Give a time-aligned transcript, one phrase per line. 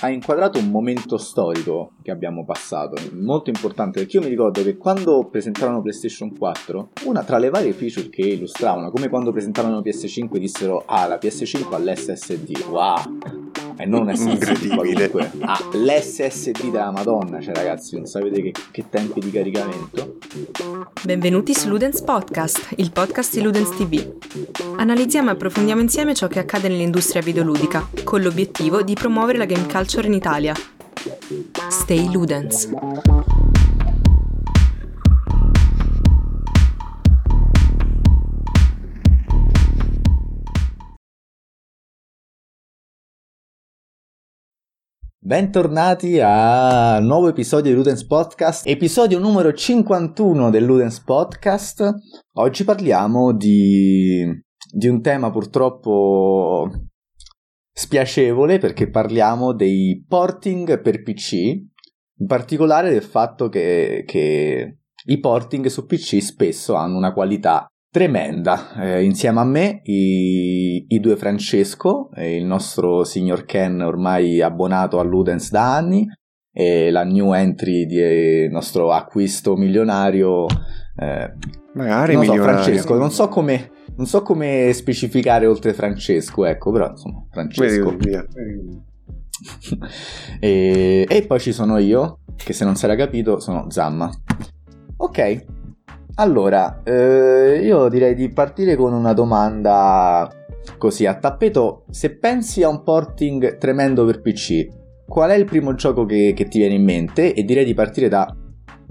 [0.00, 4.76] ha inquadrato un momento storico che abbiamo passato, molto importante, perché io mi ricordo che
[4.76, 10.36] quando presentarono PlayStation 4, una tra le varie feature che illustravano, come quando presentarono PS5
[10.38, 12.64] dissero "Ah, la PS5 ha l'SSD".
[12.68, 13.65] Wow!
[13.78, 15.30] E non SSD qualunque.
[15.40, 20.16] Ah, l'SSD della Madonna, cioè ragazzi, non sapete che, che tempi di caricamento.
[21.02, 24.14] Benvenuti su Ludens Podcast, il podcast di Ludens TV.
[24.76, 29.66] Analizziamo e approfondiamo insieme ciò che accade nell'industria videoludica, con l'obiettivo di promuovere la game
[29.66, 30.54] culture in Italia.
[31.68, 32.70] Stay Ludens.
[45.26, 51.94] Bentornati a nuovo episodio di Ludens Podcast, episodio numero 51 del Ludens Podcast.
[52.34, 54.24] Oggi parliamo di,
[54.72, 56.70] di un tema purtroppo
[57.72, 65.66] spiacevole perché parliamo dei porting per PC, in particolare del fatto che, che i porting
[65.66, 67.66] su PC spesso hanno una qualità
[67.96, 68.74] tremenda.
[68.78, 75.02] Eh, insieme a me i, i due Francesco, il nostro signor Ken ormai abbonato a
[75.02, 76.06] Ludens da anni,
[76.52, 80.44] e la new entry di eh, nostro acquisto milionario.
[80.94, 81.32] Eh,
[81.72, 82.62] Magari non so, milionario.
[82.62, 83.70] Francesco, non so come.
[83.96, 87.96] Non so come specificare oltre Francesco, ecco, però insomma, Francesco.
[87.96, 88.26] Vedi, via.
[90.38, 94.10] e, e poi ci sono io, che se non si era capito sono Zamma.
[94.98, 95.44] Ok,
[96.16, 100.30] allora, eh, io direi di partire con una domanda
[100.78, 101.84] così a tappeto.
[101.90, 104.66] Se pensi a un porting tremendo per PC,
[105.06, 107.34] qual è il primo gioco che, che ti viene in mente?
[107.34, 108.34] E direi di partire da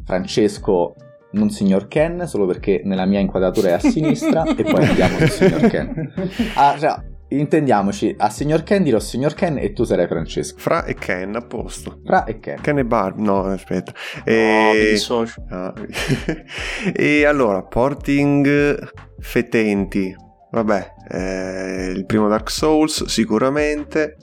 [0.04, 0.94] Francesco,
[1.32, 5.30] non signor Ken, solo perché nella mia inquadratura è a sinistra, e poi andiamo sul
[5.30, 6.14] signor Ken.
[6.54, 6.96] Ah, cioè,
[7.30, 10.60] intendiamoci, a signor Ken dirò signor Ken e tu sarai Francesco.
[10.60, 12.00] Fra e Ken, a posto.
[12.06, 12.60] Fra e Ken.
[12.62, 13.92] Ken e Barb, no, aspetta.
[14.18, 14.72] No, E...
[14.74, 15.44] mi dissocio.
[15.50, 15.74] Ah.
[16.94, 20.16] e allora, porting fetenti.
[20.52, 24.18] Vabbè, eh, il primo Dark Souls sicuramente.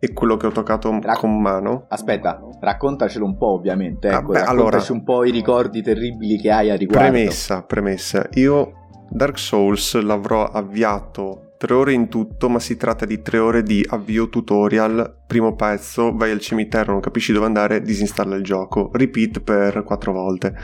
[0.00, 1.86] E quello che ho toccato Rac- con mano.
[1.88, 6.52] Aspetta, raccontacelo un po' ovviamente, ecco, Vabbè, allora- raccontaci un po' i ricordi terribili che
[6.52, 7.10] hai a riguardo.
[7.10, 8.28] Premessa, premessa.
[8.34, 8.72] Io
[9.10, 13.84] Dark Souls l'avrò avviato tre ore in tutto, ma si tratta di tre ore di
[13.90, 15.24] avvio tutorial.
[15.26, 18.90] Primo pezzo, vai al cimitero, non capisci dove andare, disinstalla il gioco.
[18.92, 20.54] Repeat per quattro volte.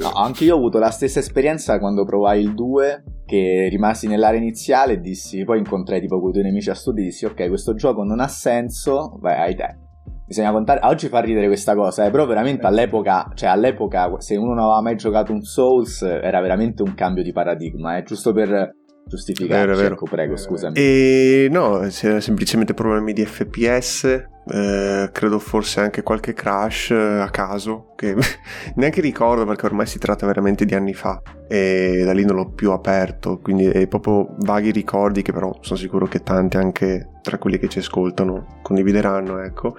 [0.00, 4.40] No, anche io ho avuto la stessa esperienza quando provai il 2, che rimasi nell'area
[4.40, 7.74] iniziale e dissi, poi incontrai tipo quei due nemici a studio e dissi, ok, questo
[7.74, 9.78] gioco non ha senso, vai ai te.
[10.26, 14.54] Bisogna contare, oggi fa ridere questa cosa, eh, però veramente all'epoca, cioè all'epoca, se uno
[14.54, 18.72] non aveva mai giocato un Souls, era veramente un cambio di paradigma, eh, giusto per
[19.06, 19.66] giustificare.
[19.66, 19.94] Vero, vero.
[19.94, 20.76] Ecco, prego, scusami.
[20.76, 24.32] E no, semplicemente problemi di FPS.
[24.46, 28.14] eh, credo forse anche qualche crash eh, a caso che
[28.76, 32.50] neanche ricordo perché ormai si tratta veramente di anni fa e da lì non l'ho
[32.50, 37.38] più aperto quindi è proprio vaghi ricordi che però sono sicuro che tanti anche tra
[37.38, 39.76] quelli che ci ascoltano condivideranno ecco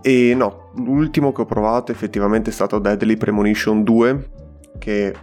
[0.00, 4.30] e no l'ultimo che ho provato effettivamente è stato Deadly Premonition 2
[4.78, 5.14] che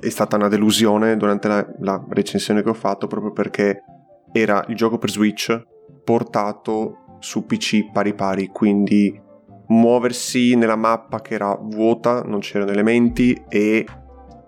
[0.00, 3.82] è stata una delusione durante la, la recensione che ho fatto proprio perché
[4.32, 5.62] era il gioco per Switch
[6.04, 9.20] portato su PC pari pari, quindi
[9.68, 13.84] muoversi nella mappa che era vuota, non c'erano elementi e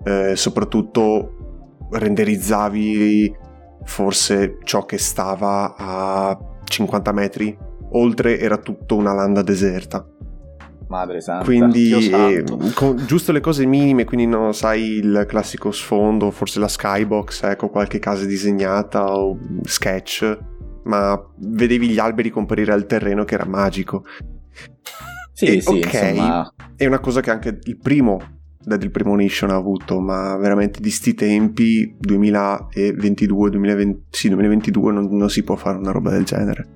[0.04, 3.34] eh, soprattutto renderizzavi
[3.84, 7.56] forse ciò che stava a 50 metri,
[7.92, 10.06] oltre era tutto una landa deserta.
[10.88, 11.44] Madre santa.
[11.44, 12.44] Quindi eh,
[12.74, 17.68] con giusto le cose minime, quindi non sai il classico sfondo, forse la skybox, ecco,
[17.68, 20.38] qualche casa disegnata o sketch,
[20.84, 24.04] ma vedevi gli alberi comparire al terreno che era magico.
[25.32, 25.84] Sì, E, sì, ok.
[25.92, 28.18] insomma, È una cosa che anche il primo
[28.60, 35.28] Deadly Premonition ha avuto, ma veramente di sti tempi 2022, 2020, sì, 2022 non, non
[35.30, 36.66] si può fare una roba del genere.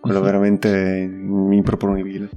[0.00, 0.24] Quello Mhm.
[0.24, 1.10] veramente
[1.52, 2.28] improponibile.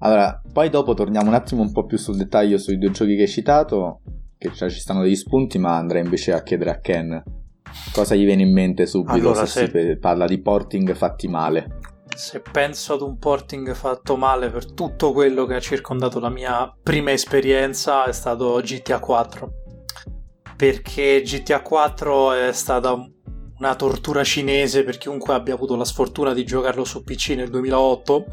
[0.00, 3.22] Allora, poi dopo torniamo un attimo un po' più sul dettaglio sui due giochi che
[3.22, 4.00] hai citato,
[4.38, 7.22] che già ci stanno degli spunti, ma andrei invece a chiedere a Ken
[7.92, 11.80] cosa gli viene in mente subito Allora, se se- si parla di porting fatti male.
[12.16, 16.74] Se penso ad un porting fatto male per tutto quello che ha circondato la mia
[16.82, 19.52] prima esperienza è stato GTA 4.
[20.56, 23.12] Perché GTA 4 è stata un-
[23.58, 28.24] una tortura cinese per chiunque abbia avuto la sfortuna di giocarlo su PC nel 2008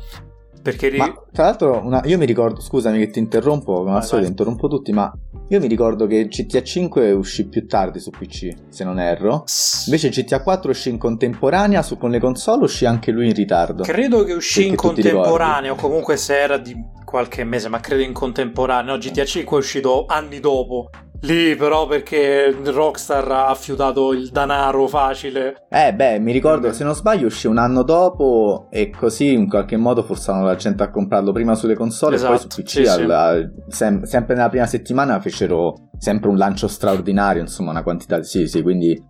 [0.65, 0.97] Perché ri...
[0.97, 2.01] Ma tra l'altro, una...
[2.05, 5.13] io mi ricordo, scusami che ti interrompo, come al solito interrompo tutti, ma
[5.49, 9.43] io mi ricordo che GTA 5 uscì più tardi su PC, se non erro.
[9.85, 11.99] Invece GTA 4 uscì in contemporanea, su...
[11.99, 13.83] con le console uscì anche lui in ritardo.
[13.83, 16.75] Credo che uscì in contemporanea, o comunque se era di
[17.05, 18.91] qualche mese, ma credo in contemporanea.
[18.91, 20.89] No, GTA 5 è uscito anni dopo.
[21.25, 25.65] Lì però perché Rockstar ha fiutato il denaro facile.
[25.69, 29.75] Eh beh, mi ricordo, se non sbaglio, uscì un anno dopo e così in qualche
[29.75, 32.85] modo forzavano la gente a comprarlo prima sulle console esatto, e poi su PC sì,
[32.85, 33.75] alla, sì.
[33.75, 38.25] Sem- sempre nella prima settimana fecero sempre un lancio straordinario, insomma una quantità di...
[38.25, 39.01] Sì, sì, quindi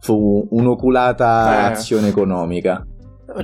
[0.00, 1.72] fu un'oculata eh.
[1.72, 2.84] azione economica.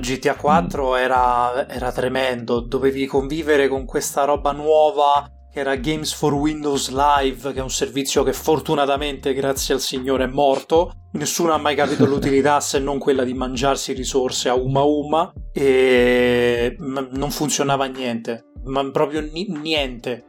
[0.01, 0.95] GTA 4 mm.
[0.95, 7.59] era, era tremendo, dovevi convivere con questa roba nuova era Games for Windows Live, che
[7.59, 10.91] è un servizio che fortunatamente, grazie al Signore, è morto.
[11.13, 16.75] Nessuno ha mai capito l'utilità se non quella di mangiarsi risorse a uma uma e
[16.77, 20.25] non funzionava niente, ma proprio ni- niente,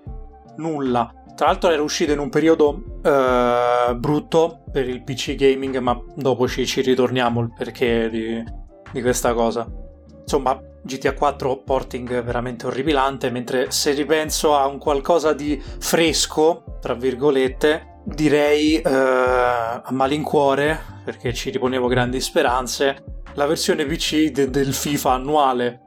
[0.57, 1.13] nulla.
[1.35, 6.49] Tra l'altro era uscito in un periodo uh, brutto per il PC gaming, ma dopo
[6.49, 8.43] ci, ci ritorniamo perché di,
[8.93, 9.69] di questa cosa.
[10.29, 16.93] Insomma, GTA 4 porting veramente orripilante, mentre se ripenso a un qualcosa di fresco, tra
[16.93, 24.75] virgolette, direi eh, a malincuore, perché ci riponevo grandi speranze, la versione PC de- del
[24.75, 25.81] FIFA annuale.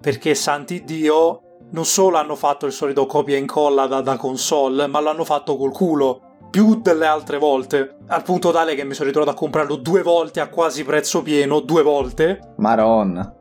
[0.00, 4.86] Perché santi Dio, non solo hanno fatto il solito copia e incolla da, da console,
[4.86, 6.20] ma l'hanno fatto col culo
[6.50, 10.38] più delle altre volte, al punto tale che mi sono ritrovato a comprarlo due volte
[10.38, 12.52] a quasi prezzo pieno, due volte.
[12.58, 13.40] Maron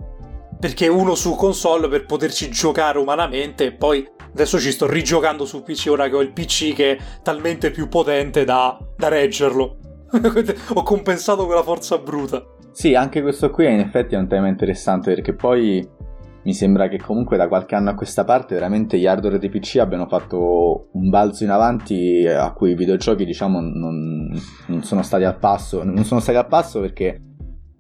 [0.62, 5.64] perché uno su console per poterci giocare umanamente e poi adesso ci sto rigiocando su
[5.64, 9.78] PC ora che ho il PC che è talmente più potente da, da reggerlo.
[10.74, 12.46] ho compensato quella forza bruta.
[12.72, 15.86] Sì, anche questo qui in effetti è un tema interessante perché poi
[16.44, 19.78] mi sembra che comunque da qualche anno a questa parte veramente gli hardware dei PC
[19.78, 24.30] abbiano fatto un balzo in avanti a cui i videogiochi diciamo non,
[24.68, 25.84] non sono stati al passo.
[25.84, 27.20] Non sono stati al passo perché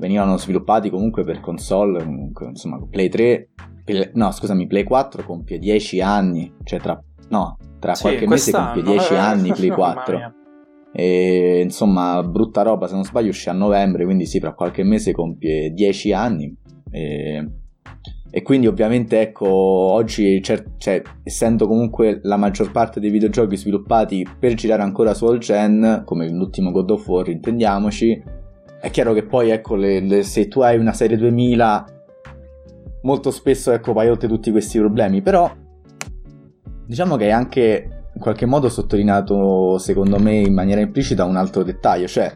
[0.01, 2.03] venivano sviluppati comunque per console,
[2.49, 3.49] insomma Play 3,
[3.85, 6.99] Play, no scusami, Play 4 compie 10 anni, cioè tra,
[7.29, 10.33] no, tra sì, qualche mese compie 10 anni Play 4.
[10.93, 15.13] E insomma, brutta roba, se non sbaglio uscì a novembre, quindi sì, tra qualche mese
[15.13, 16.53] compie 10 anni.
[16.89, 17.47] E,
[18.29, 24.27] e quindi ovviamente ecco, oggi cer- cioè, essendo comunque la maggior parte dei videogiochi sviluppati
[24.37, 28.39] per girare ancora su all gen, come l'ultimo God of War, intendiamoci,
[28.81, 31.85] è chiaro che poi, ecco, le, le, se tu hai una serie 2000,
[33.03, 35.21] molto spesso, ecco, vai oltre tutti questi problemi.
[35.21, 35.49] Però,
[36.87, 41.61] diciamo che è anche in qualche modo sottolineato, secondo me, in maniera implicita un altro
[41.61, 42.07] dettaglio.
[42.07, 42.35] Cioè,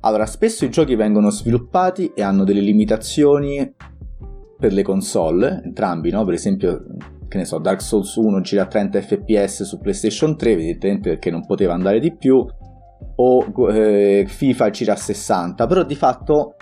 [0.00, 3.74] allora, spesso i giochi vengono sviluppati e hanno delle limitazioni
[4.58, 6.26] per le console, entrambi, no?
[6.26, 6.84] Per esempio,
[7.26, 11.30] che ne so, Dark Souls 1 gira a 30 fps su PlayStation 3, evidentemente perché
[11.30, 12.46] non poteva andare di più
[13.16, 16.54] o eh, FIFA gira a 60, però di fatto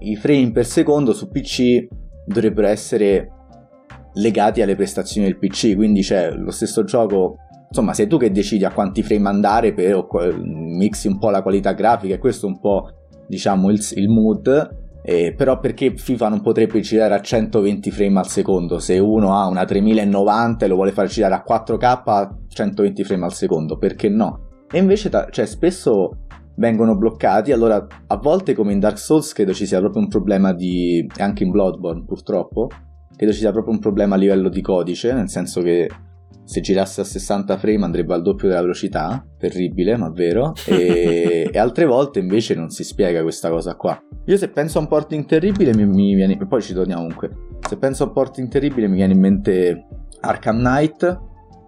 [0.00, 1.86] i frame per secondo su PC
[2.26, 3.30] dovrebbero essere
[4.14, 7.36] legati alle prestazioni del PC, quindi c'è lo stesso gioco,
[7.68, 10.06] insomma sei tu che decidi a quanti frame andare per
[10.42, 12.90] mixi un po' la qualità grafica e questo è un po'
[13.26, 18.28] diciamo il, il mood, eh, però perché FIFA non potrebbe girare a 120 frame al
[18.28, 23.04] secondo se uno ha una 3090 e lo vuole far girare a 4K a 120
[23.04, 24.45] frame al secondo, perché no?
[24.76, 26.18] E invece, cioè, spesso
[26.56, 27.50] vengono bloccati.
[27.50, 30.98] Allora, a volte, come in Dark Souls, credo ci sia proprio un problema di.
[31.16, 32.68] e anche in Bloodborne, purtroppo.
[33.16, 35.88] Credo ci sia proprio un problema a livello di codice, nel senso che
[36.44, 39.24] se girasse a 60 frame andrebbe al doppio della velocità.
[39.38, 40.52] Terribile, ma vero.
[40.66, 43.98] E, e altre volte invece non si spiega questa cosa qua.
[44.26, 46.36] Io, se penso a un porting terribile, mi, mi viene.
[46.46, 47.30] poi ci torniamo comunque.
[47.66, 49.86] Se penso a un porting terribile, mi viene in mente
[50.20, 51.18] Arkham Knight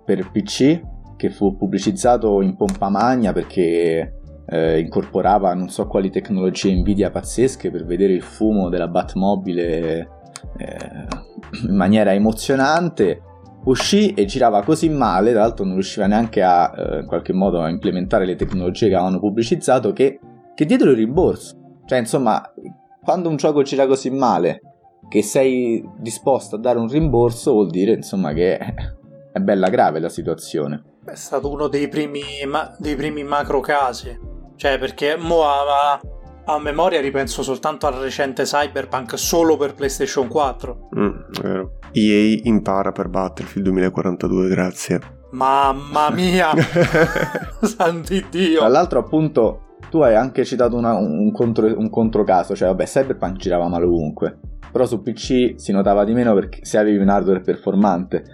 [0.04, 6.72] per PC che fu pubblicizzato in pompa magna perché eh, incorporava non so quali tecnologie
[6.72, 10.08] Nvidia pazzesche per vedere il fumo della Batmobile
[10.56, 11.06] eh,
[11.68, 13.22] in maniera emozionante.
[13.64, 17.60] Uscì e girava così male, tra l'altro non riusciva neanche a eh, in qualche modo
[17.60, 20.20] a implementare le tecnologie che avevano pubblicizzato che,
[20.54, 21.80] che diedero il rimborso.
[21.84, 22.40] Cioè, insomma,
[23.02, 24.60] quando un gioco gira così male
[25.08, 30.08] che sei disposto a dare un rimborso, vuol dire insomma che è bella grave la
[30.08, 30.87] situazione.
[31.10, 34.14] È stato uno dei primi, ma- dei primi macro casi.
[34.56, 36.00] Cioè, perché mo a, a,
[36.44, 40.88] a, memoria ripenso soltanto al recente Cyberpunk solo per PlayStation 4.
[40.98, 41.10] Mm,
[41.40, 41.78] vero.
[41.92, 45.00] EA impara per Battlefield 2042, grazie.
[45.30, 46.50] Mamma mia!
[47.62, 48.58] Santi Dio!
[48.58, 53.36] Tra l'altro, appunto, tu hai anche citato una, un, contro, un controcaso, cioè vabbè, Cyberpunk
[53.36, 54.38] girava male ovunque.
[54.70, 58.24] però su PC si notava di meno perché se avevi un hardware performante,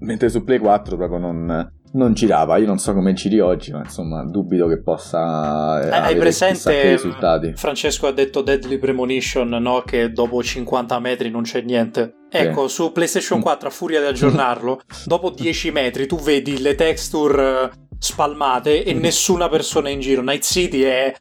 [0.00, 2.56] mentre su Play 4 proprio non, non girava.
[2.58, 5.82] Io non so come giri oggi, ma insomma dubito che possa.
[5.82, 6.98] Eh, hai presente?
[7.56, 9.82] Francesco ha detto Deadly Premonition, no?
[9.82, 12.14] Che dopo 50 metri non c'è niente.
[12.30, 12.74] Ecco, sì.
[12.74, 18.82] su PlayStation 4 a furia di aggiornarlo, dopo 10 metri tu vedi le texture spalmate
[18.82, 20.22] e nessuna persona in giro.
[20.22, 21.14] Night City è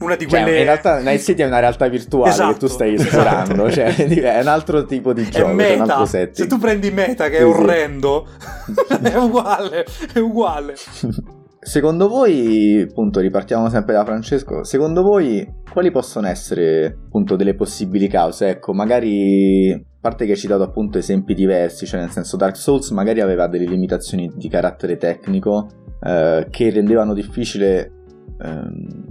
[0.00, 0.44] una di quelle.
[0.44, 3.96] Cioè, in realtà Night City è una realtà virtuale esatto, che tu stai esplorando, esatto.
[3.96, 5.50] cioè è un altro tipo di gioco.
[5.50, 6.04] È meta.
[6.04, 8.28] Se tu prendi meta che è orrendo,
[9.02, 10.74] è uguale, è uguale.
[11.58, 14.62] Secondo voi, appunto, ripartiamo sempre da Francesco.
[14.62, 18.50] Secondo voi, quali possono essere, appunto, delle possibili cause?
[18.50, 22.90] Ecco, magari, a parte che hai citato appunto esempi diversi, cioè nel senso Dark Souls
[22.90, 27.90] magari aveva delle limitazioni di carattere tecnico eh, che rendevano difficile
[28.40, 29.04] ehm,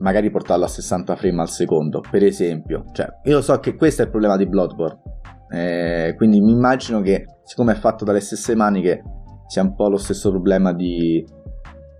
[0.00, 2.84] magari portarlo a 60 frame al secondo, per esempio.
[2.92, 5.00] Cioè, io so che questo è il problema di Bloodborne.
[5.48, 9.02] Eh, quindi mi immagino che, siccome è fatto dalle stesse maniche,
[9.46, 11.24] sia un po' lo stesso problema di,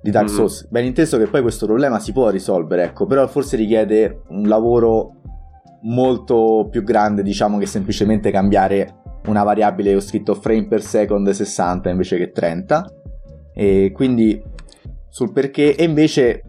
[0.02, 0.36] di Dark mm-hmm.
[0.36, 0.68] Souls.
[0.68, 5.20] Ben inteso che poi questo problema si può risolvere, ecco, però forse richiede un lavoro
[5.82, 11.88] molto più grande, diciamo, che semplicemente cambiare una variabile, ho scritto frame per second 60
[11.88, 13.03] invece che 30.
[13.54, 14.42] E quindi
[15.08, 16.42] sul perché, e invece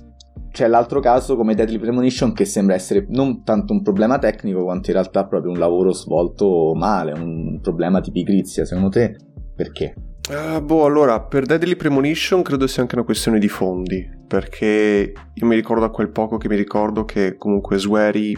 [0.51, 4.89] c'è l'altro caso come Deadly Premonition che sembra essere non tanto un problema tecnico quanto
[4.89, 8.65] in realtà proprio un lavoro svolto male, un problema di pigrizia.
[8.65, 9.17] Secondo te
[9.53, 9.93] perché?
[10.29, 15.45] Uh, boh, allora, per Deadly Premonition credo sia anche una questione di fondi, perché io
[15.45, 18.33] mi ricordo a quel poco che mi ricordo che comunque Swery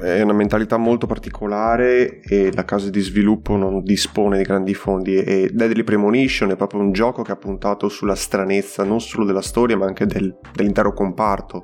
[0.00, 5.16] è una mentalità molto particolare e la casa di sviluppo non dispone di grandi fondi
[5.16, 9.42] e Deadly Premonition è proprio un gioco che ha puntato sulla stranezza non solo della
[9.42, 11.62] storia ma anche del, dell'intero comparto.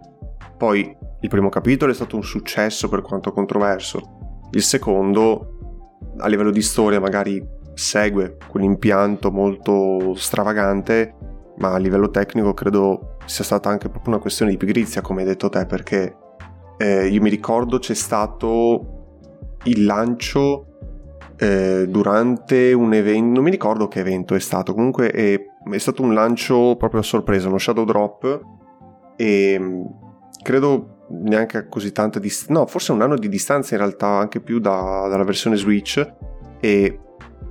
[0.57, 5.57] Poi il primo capitolo è stato un successo per quanto controverso, il secondo
[6.19, 7.45] a livello di storia magari
[7.75, 11.15] segue quell'impianto molto stravagante
[11.59, 15.27] ma a livello tecnico credo sia stata anche proprio una questione di pigrizia come hai
[15.27, 16.17] detto te perché
[16.81, 20.65] eh, io mi ricordo c'è stato il lancio
[21.37, 25.39] eh, durante un evento, non mi ricordo che evento è stato, comunque è,
[25.71, 28.41] è stato un lancio proprio a sorpresa, uno shadow drop
[29.17, 29.83] e mm,
[30.43, 34.59] credo neanche così tanta distanza, no forse un anno di distanza in realtà anche più
[34.59, 36.15] da, dalla versione Switch
[36.61, 36.99] e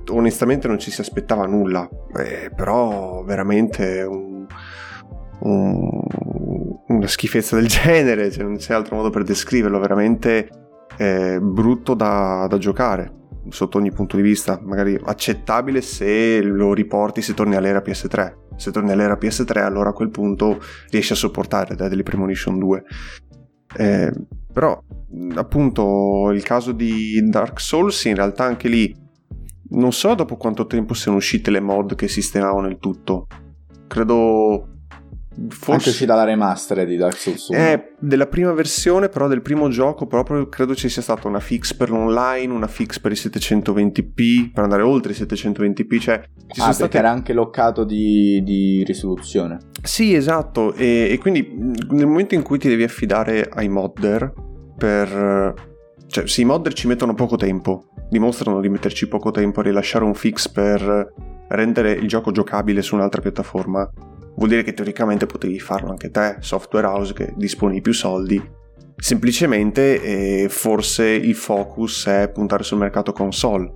[0.08, 4.44] onestamente non ci si aspettava nulla, eh, però veramente un,
[5.40, 6.02] un,
[6.88, 10.48] una schifezza del genere, cioè non c'è altro modo per descriverlo, veramente
[10.96, 17.22] eh, brutto da, da, giocare sotto ogni punto di vista, magari accettabile se lo riporti
[17.22, 18.38] se torni all'era PS3.
[18.56, 20.60] Se torni all'era PS3 allora a quel punto
[20.90, 22.84] riesci a sopportare Deadly Premonition 2.
[23.76, 24.12] Eh,
[24.52, 24.82] però
[25.34, 28.94] appunto il caso di Dark Souls in realtà anche lì
[29.70, 33.26] non so dopo quanto tempo siano uscite le mod che sistemavano il tutto.
[33.86, 34.79] Credo
[35.48, 35.72] Forse...
[35.72, 37.58] Anche uscita la remaster di Dark Souls 1.
[37.58, 41.72] Eh, della prima versione, però del primo gioco, proprio credo ci sia stata una fix
[41.72, 46.00] per l'online, una fix per i 720p, per andare oltre i 720p.
[46.00, 46.98] Cioè, ci ah, state...
[46.98, 49.58] era anche loccato di, di risoluzione.
[49.82, 50.74] Sì, esatto.
[50.74, 51.48] E, e, quindi
[51.90, 54.32] nel momento in cui ti devi affidare ai modder
[54.76, 55.68] per...
[56.08, 57.84] Cioè, sì, i modder ci mettono poco tempo.
[58.08, 61.12] Dimostrano di metterci poco tempo a rilasciare un fix per
[61.50, 63.88] rendere il gioco giocabile su un'altra piattaforma
[64.40, 68.42] vuol dire che teoricamente potevi farlo anche te, software house che disponi di più soldi.
[68.96, 73.70] Semplicemente eh, forse il focus è puntare sul mercato console,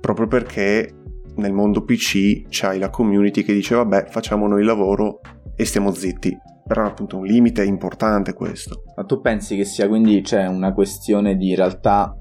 [0.00, 0.94] proprio perché
[1.36, 5.20] nel mondo PC c'hai la community che dice vabbè facciamo noi il lavoro
[5.54, 6.36] e stiamo zitti.
[6.66, 8.84] Però è appunto un limite importante questo.
[8.96, 12.14] Ma tu pensi che sia quindi c'è una questione di realtà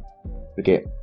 [0.54, 0.98] perché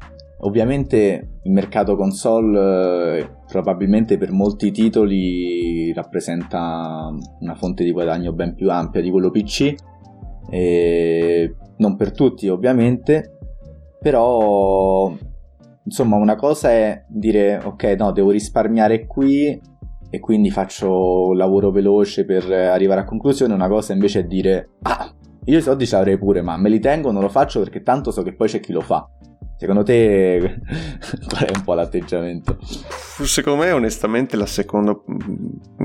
[0.44, 7.08] Ovviamente il mercato console eh, probabilmente per molti titoli rappresenta
[7.38, 9.74] una fonte di guadagno ben più ampia di quello PC,
[10.50, 13.38] e non per tutti ovviamente,
[14.00, 15.12] però
[15.84, 19.60] insomma una cosa è dire ok no devo risparmiare qui
[20.10, 24.70] e quindi faccio un lavoro veloce per arrivare a conclusione, una cosa invece è dire
[24.82, 27.82] ah io i soldi ce l'avrei pure ma me li tengo, non lo faccio perché
[27.82, 29.08] tanto so che poi c'è chi lo fa
[29.56, 30.60] Secondo te
[31.28, 32.58] qual è un po' l'atteggiamento?
[32.62, 34.94] Secondo me onestamente la seconda,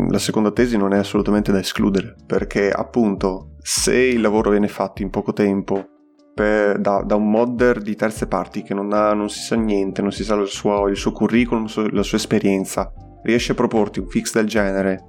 [0.09, 5.01] la seconda tesi non è assolutamente da escludere, perché appunto se il lavoro viene fatto
[5.01, 5.97] in poco tempo
[6.33, 10.01] per, da, da, un modder di terze parti che non, ha, non si sa niente,
[10.01, 12.91] non si sa il suo, il suo curriculum, la sua esperienza,
[13.23, 15.03] riesce a proporti un fix del genere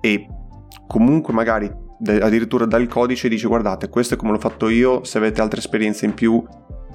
[0.00, 0.26] e
[0.88, 1.70] comunque magari
[2.04, 6.04] addirittura dal codice dice guardate questo è come l'ho fatto io, se avete altre esperienze
[6.06, 6.42] in più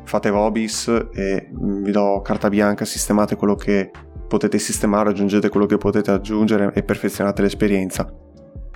[0.07, 3.91] fate Vobis e vi do carta bianca, sistemate quello che
[4.27, 8.09] potete sistemare, aggiungete quello che potete aggiungere e perfezionate l'esperienza.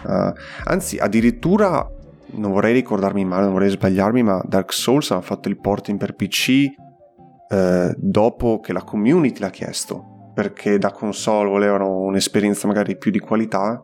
[0.03, 0.33] Uh,
[0.65, 1.87] anzi, addirittura
[2.33, 6.15] non vorrei ricordarmi male, non vorrei sbagliarmi, ma Dark Souls ha fatto il porting per
[6.15, 6.49] PC
[7.49, 13.19] eh, dopo che la community l'ha chiesto, perché da console volevano un'esperienza magari più di
[13.19, 13.83] qualità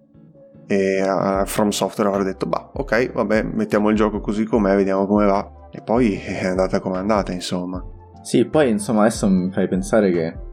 [0.65, 5.05] e uh, From Software aveva detto, bah, ok, vabbè, mettiamo il gioco così com'è, vediamo
[5.05, 5.56] come va.
[5.71, 7.83] E poi è andata come è andata, insomma.
[8.21, 10.45] Sì, poi insomma adesso mi fai pensare che...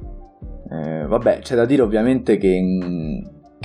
[0.71, 2.61] Eh, vabbè, c'è da dire ovviamente che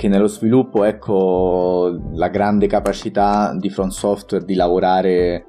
[0.00, 5.48] che nello sviluppo ecco la grande capacità di Front Software di lavorare,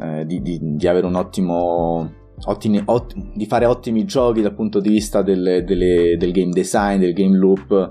[0.00, 2.10] eh, di, di, di, avere un ottimo,
[2.46, 6.98] ottimi, ottimi, di fare ottimi giochi dal punto di vista del, delle, del game design,
[6.98, 7.88] del game loop,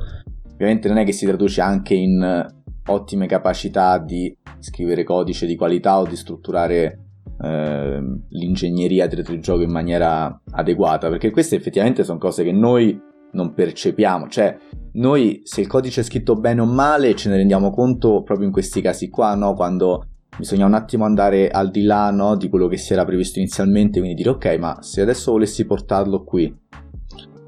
[0.53, 2.43] ovviamente non è che si traduce anche in
[2.87, 7.08] ottime capacità di scrivere codice di qualità o di strutturare
[7.41, 12.99] eh, l'ingegneria dietro il gioco in maniera adeguata, perché queste effettivamente sono cose che noi
[13.31, 14.57] non percepiamo, cioè
[14.93, 18.51] noi se il codice è scritto bene o male ce ne rendiamo conto proprio in
[18.51, 19.53] questi casi qua, no?
[19.53, 20.05] Quando
[20.39, 22.37] bisogna un attimo andare al di là no?
[22.37, 26.23] di quello che si era previsto inizialmente, quindi dire ok, ma se adesso volessi portarlo
[26.23, 26.53] qui,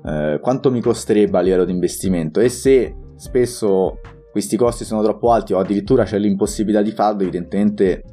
[0.06, 2.40] eh, quanto mi costerebbe a livello di investimento?
[2.40, 4.00] E se spesso
[4.32, 8.04] questi costi sono troppo alti o addirittura c'è l'impossibilità di farlo, evidentemente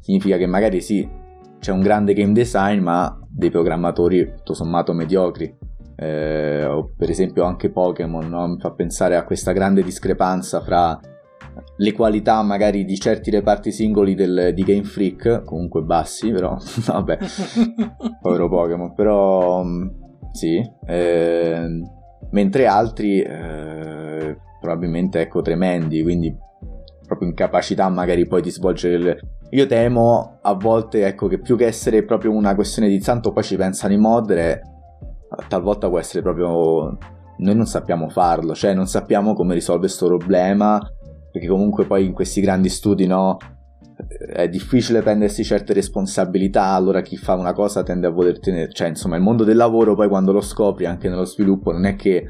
[0.00, 1.08] significa che magari sì,
[1.58, 5.56] c'è un grande game design, ma dei programmatori tutto sommato mediocri
[6.00, 8.46] eh, per esempio anche Pokémon, no?
[8.46, 10.98] mi fa pensare a questa grande discrepanza fra
[11.76, 17.18] le qualità magari di certi reparti singoli del, di Game Freak, comunque bassi però, vabbè,
[18.22, 19.88] povero Pokémon, però mm,
[20.30, 21.66] sì, eh,
[22.30, 26.32] mentre altri eh, probabilmente ecco tremendi, quindi
[27.08, 29.20] proprio incapacità magari poi di svolgere le...
[29.50, 33.42] Io temo a volte ecco che più che essere proprio una questione di santo poi
[33.42, 34.60] ci pensano i modder
[35.48, 36.96] talvolta può essere proprio
[37.38, 40.80] noi non sappiamo farlo, cioè non sappiamo come risolvere questo problema,
[41.30, 43.36] perché comunque poi in questi grandi studi no,
[44.32, 48.88] è difficile prendersi certe responsabilità, allora chi fa una cosa tende a voler tenere, cioè
[48.88, 52.26] insomma il mondo del lavoro poi quando lo scopri anche nello sviluppo non è che,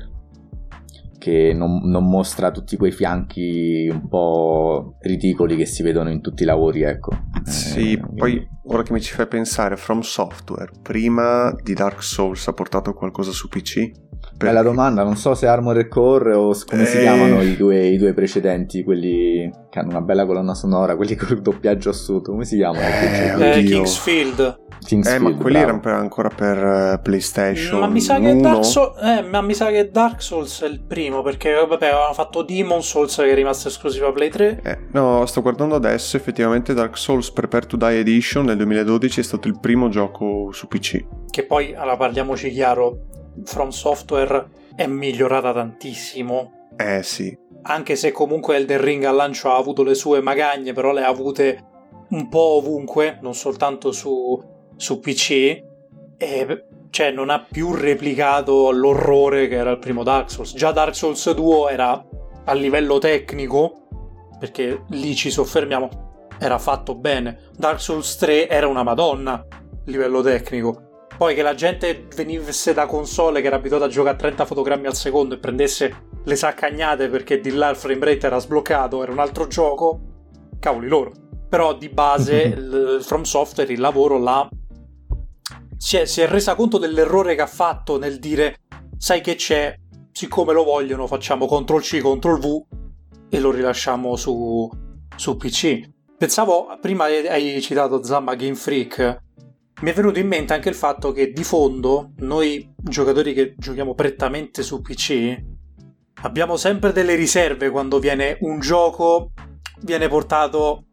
[1.18, 6.44] che non, non, mostra tutti quei fianchi un po' ridicoli che si vedono in tutti
[6.44, 7.10] i lavori, ecco.
[7.44, 12.46] Sì, eh, poi ora che mi ci fai pensare, From Software, prima di Dark Souls
[12.48, 14.07] ha portato qualcosa su PC?
[14.38, 14.54] Perché...
[14.54, 16.86] Bella domanda, non so se Armored Core o come eh...
[16.86, 21.16] si chiamano i due, i due, precedenti, quelli che hanno una bella colonna sonora, quelli
[21.16, 22.84] con il doppiaggio assurdo, come si chiamano?
[22.86, 24.66] Eh, eh, Kingsfield.
[24.78, 25.64] Kingsfield, eh, ma quelli bravo.
[25.64, 27.80] erano per, ancora per uh, PlayStation.
[27.80, 30.84] Ma mi, sa che Dark Souls, eh, ma mi sa che Dark Souls è il
[30.86, 34.60] primo, perché vabbè, avevano fatto Demon Souls che è rimasto esclusivo a Play 3.
[34.62, 39.24] Eh, no, sto guardando adesso, effettivamente Dark Souls Prepare to Die Edition nel 2012 è
[39.24, 41.04] stato il primo gioco su PC.
[41.28, 43.06] Che poi, allora parliamoci chiaro,
[43.44, 46.68] From Software è migliorata tantissimo.
[46.76, 47.36] Eh sì.
[47.62, 51.08] Anche se comunque Elden Ring al lancio ha avuto le sue magagne, però le ha
[51.08, 51.64] avute
[52.10, 54.40] un po' ovunque, non soltanto su,
[54.76, 55.62] su PC.
[56.20, 60.54] E cioè non ha più replicato l'orrore che era il primo Dark Souls.
[60.54, 62.04] Già Dark Souls 2 era
[62.44, 63.88] a livello tecnico,
[64.38, 67.50] perché lì ci soffermiamo, era fatto bene.
[67.56, 70.87] Dark Souls 3 era una madonna a livello tecnico.
[71.18, 74.86] Poi che la gente venisse da console che era abituata a giocare a 30 fotogrammi
[74.86, 79.10] al secondo e prendesse le saccagnate perché di là il frame rate era sbloccato, era
[79.10, 80.00] un altro gioco,
[80.60, 81.12] cavoli loro.
[81.48, 84.48] Però di base il From Software il lavoro l'ha...
[85.76, 88.58] Si è, si è resa conto dell'errore che ha fatto nel dire
[88.96, 89.76] sai che c'è,
[90.12, 92.64] siccome lo vogliono facciamo CTRL C, CTRL V
[93.28, 94.70] e lo rilasciamo su,
[95.16, 95.80] su PC.
[96.16, 99.26] Pensavo, prima hai citato Zamma Game Freak,
[99.80, 103.94] mi è venuto in mente anche il fatto che di fondo noi giocatori che giochiamo
[103.94, 105.36] prettamente su PC
[106.22, 109.32] abbiamo sempre delle riserve quando viene un gioco
[109.82, 110.84] viene portato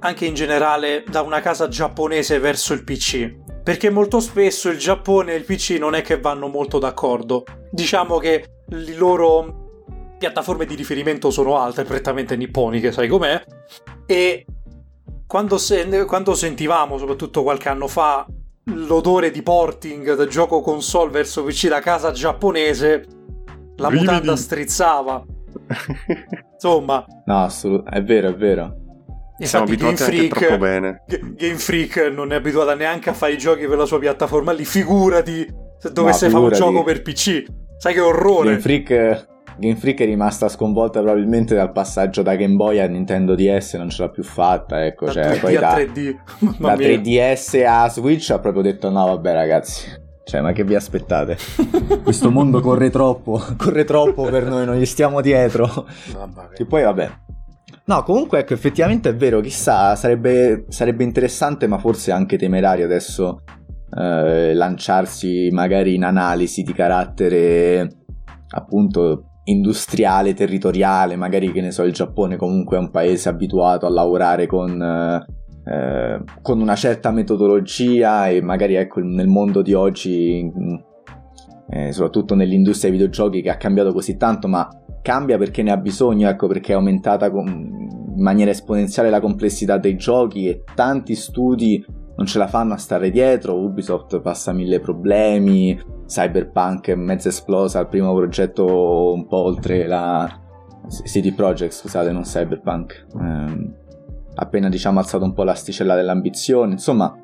[0.00, 5.32] anche in generale da una casa giapponese verso il PC perché molto spesso il Giappone
[5.32, 7.44] e il PC non è che vanno molto d'accordo.
[7.70, 9.84] Diciamo che le loro
[10.16, 13.44] piattaforme di riferimento sono altre prettamente nipponiche sai com'è
[14.06, 14.46] e
[15.28, 18.26] quando, se- quando sentivamo, soprattutto qualche anno fa,
[18.64, 23.04] l'odore di porting da gioco console verso PC da casa giapponese,
[23.76, 24.10] la Brividi.
[24.10, 25.22] mutanda strizzava.
[26.54, 28.76] Insomma, no, assolutamente è vero, è vero.
[29.38, 31.02] Siamo abituati Game Freak, troppo bene.
[31.36, 34.64] Game Freak non è abituata neanche a fare i giochi per la sua piattaforma lì,
[34.64, 35.46] figurati
[35.78, 37.44] se dovesse fare un gioco per PC.
[37.76, 38.48] Sai che orrore.
[38.48, 39.26] Game Freak
[39.58, 43.90] Game Freak è rimasta sconvolta probabilmente dal passaggio da Game Boy a Nintendo DS, non
[43.90, 46.12] ce l'ha più fatta, ecco, Da cioè 3D poi da, 3D.
[46.12, 46.20] da
[46.58, 46.88] Mamma mia.
[46.88, 49.88] 3DS a Switch ha proprio detto no vabbè ragazzi,
[50.24, 51.36] cioè ma che vi aspettate?
[52.04, 55.86] Questo mondo corre troppo, corre troppo per noi, non gli stiamo dietro.
[56.54, 57.10] Che poi vabbè.
[57.86, 63.42] No, comunque ecco, effettivamente è vero, chissà, sarebbe, sarebbe interessante ma forse anche temerario adesso
[63.96, 67.88] eh, lanciarsi magari in analisi di carattere
[68.50, 73.90] appunto industriale, territoriale, magari che ne so, il Giappone comunque è un paese abituato a
[73.90, 75.26] lavorare con, eh,
[75.64, 80.74] eh, con una certa metodologia e magari ecco nel mondo di oggi, mm,
[81.70, 84.68] eh, soprattutto nell'industria dei videogiochi che ha cambiato così tanto, ma
[85.02, 87.76] cambia perché ne ha bisogno, ecco perché è aumentata con-
[88.16, 91.84] in maniera esponenziale la complessità dei giochi e tanti studi
[92.16, 97.80] non ce la fanno a stare dietro, Ubisoft passa mille problemi, Cyberpunk è mezza esplosa,
[97.80, 100.40] il primo progetto un po' oltre la
[101.04, 103.06] City Project, scusate, non Cyberpunk.
[103.20, 103.74] Ehm,
[104.34, 107.14] appena diciamo alzato un po' l'asticella dell'ambizione, insomma,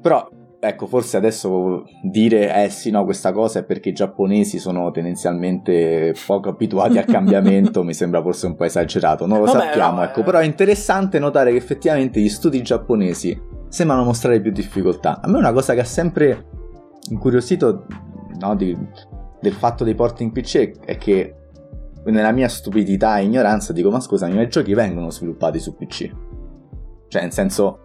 [0.00, 0.28] però
[0.60, 6.14] ecco, forse adesso dire eh sì, no, questa cosa è perché i giapponesi sono tendenzialmente
[6.26, 10.04] poco abituati al cambiamento, mi sembra forse un po' esagerato, non lo Vabbè, sappiamo, no,
[10.04, 15.18] ecco, però è interessante notare che effettivamente gli studi giapponesi sembrano mostrare più difficoltà.
[15.22, 16.60] A me una cosa che ha sempre
[17.10, 17.86] incuriosito
[18.38, 18.76] no, di-
[19.40, 21.36] del fatto dei porting PC è che
[22.04, 26.10] nella mia stupidità e ignoranza dico ma scusami, ma i giochi vengono sviluppati su PC?
[27.08, 27.78] Cioè, nel senso,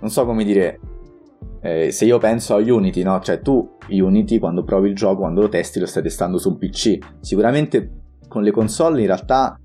[0.00, 0.80] non so come dire,
[1.60, 3.20] eh, se io penso a Unity, no?
[3.20, 6.58] Cioè tu Unity quando provi il gioco, quando lo testi, lo stai testando su un
[6.58, 6.98] PC.
[7.20, 9.58] Sicuramente con le console in realtà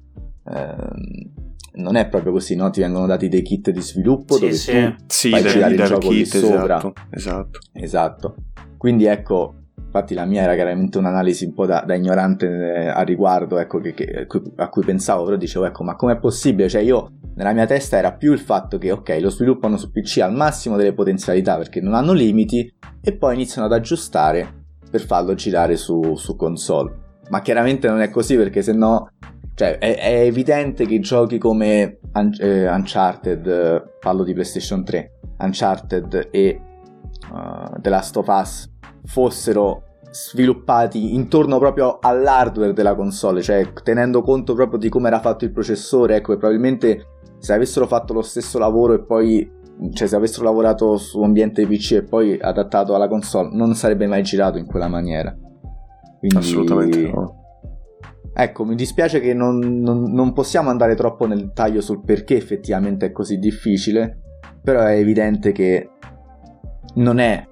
[0.46, 1.34] ehm,
[1.78, 2.70] non è proprio così, no?
[2.70, 4.72] Ti vengono dati dei kit di sviluppo Sì, dove sì.
[4.72, 6.78] tu Sì, Fai girare il gioco lì kit, sopra.
[6.78, 7.60] esatto, esatto.
[7.74, 8.36] Esatto.
[8.78, 9.54] Quindi ecco,
[9.86, 13.80] infatti la mia era chiaramente un'analisi un po' da, da ignorante eh, a riguardo, ecco,
[13.80, 16.70] che, che- a, cui, a cui pensavo, però dicevo, ecco, ma com'è possibile?
[16.70, 20.20] Cioè io, nella mia testa era più il fatto che, ok, lo sviluppano su PC
[20.20, 25.34] al massimo delle potenzialità perché non hanno limiti e poi iniziano ad aggiustare per farlo
[25.34, 27.06] girare su, su console.
[27.30, 29.10] Ma chiaramente non è così perché se no...
[29.58, 36.28] Cioè, è, è evidente che giochi come Un- eh, Uncharted, parlo di PlayStation 3, Uncharted
[36.30, 36.62] e
[37.32, 38.72] uh, The Last of Us
[39.06, 45.44] fossero sviluppati intorno proprio all'hardware della console, cioè tenendo conto proprio di come era fatto
[45.44, 47.08] il processore, ecco, e probabilmente
[47.40, 49.52] se avessero fatto lo stesso lavoro e poi
[49.92, 54.06] cioè se avessero lavorato su un ambiente PC e poi adattato alla console, non sarebbe
[54.06, 55.36] mai girato in quella maniera.
[56.20, 57.46] Quindi, Assolutamente no.
[58.40, 63.08] Ecco, mi dispiace che non, non- non possiamo andare troppo nel dettaglio sul perché effettivamente
[63.08, 64.20] è così difficile,
[64.62, 65.90] però è evidente che
[66.96, 67.44] non è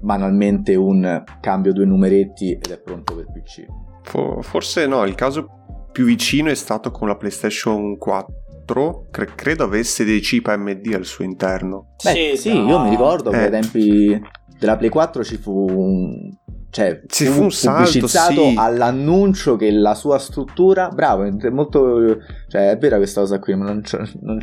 [0.00, 3.64] banalmente un cambio due numeretti ed è pronto per PC.
[4.02, 5.46] Fo- Forse no, il caso
[5.92, 11.04] più vicino è stato con la PlayStation 4, cre- credo avesse dei chip AMD al
[11.04, 11.94] suo interno.
[12.02, 12.66] Beh, sì, no.
[12.68, 13.44] io mi ricordo che Eh.
[13.44, 14.20] ai tempi
[14.58, 16.30] della Play 4 ci fu un...
[16.72, 18.54] Cioè, Ci fu un salto, sì.
[18.56, 22.16] all'annuncio che la sua struttura, bravo, è molto,
[22.48, 23.94] cioè è vera questa cosa qui, ma non ci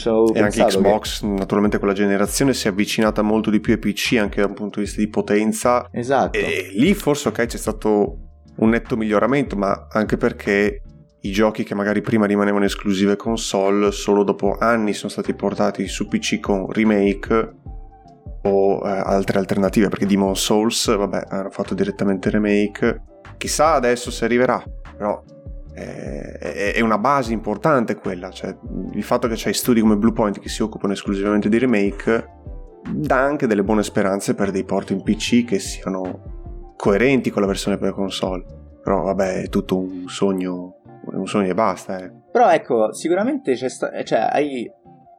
[0.08, 3.74] avevo E anche pensato che- Xbox, naturalmente quella generazione, si è avvicinata molto di più
[3.74, 5.90] ai PC anche da un punto di vista di potenza.
[5.92, 6.38] Esatto.
[6.38, 8.18] E lì forse ok c'è stato
[8.58, 10.84] un netto miglioramento, ma anche perché
[11.22, 16.08] i giochi che magari prima rimanevano esclusive console, solo dopo anni sono stati portati su
[16.08, 17.56] PC con remake
[18.44, 23.02] o eh, altre alternative, perché Demon Souls, vabbè, hanno fatto direttamente remake.
[23.38, 24.62] Chissà adesso se arriverà,
[24.98, 25.22] però
[25.74, 28.56] eh, è una base importante quella, cioè
[28.94, 32.38] il fatto che c'hai studi come Bluepoint che si occupano esclusivamente di remake
[32.94, 37.48] dà anche delle buone speranze per dei port in PC che siano coerenti con la
[37.48, 38.44] versione per console.
[38.82, 40.78] Però vabbè, è tutto un sogno,
[41.12, 42.12] un sogno e basta, eh.
[42.32, 44.70] Però ecco, sicuramente c'è sta- cioè, hai,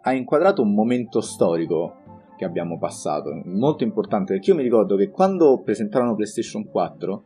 [0.02, 1.99] hai inquadrato un momento storico
[2.40, 7.22] che abbiamo passato, molto importante, perché io mi ricordo che quando presentarono PlayStation 4,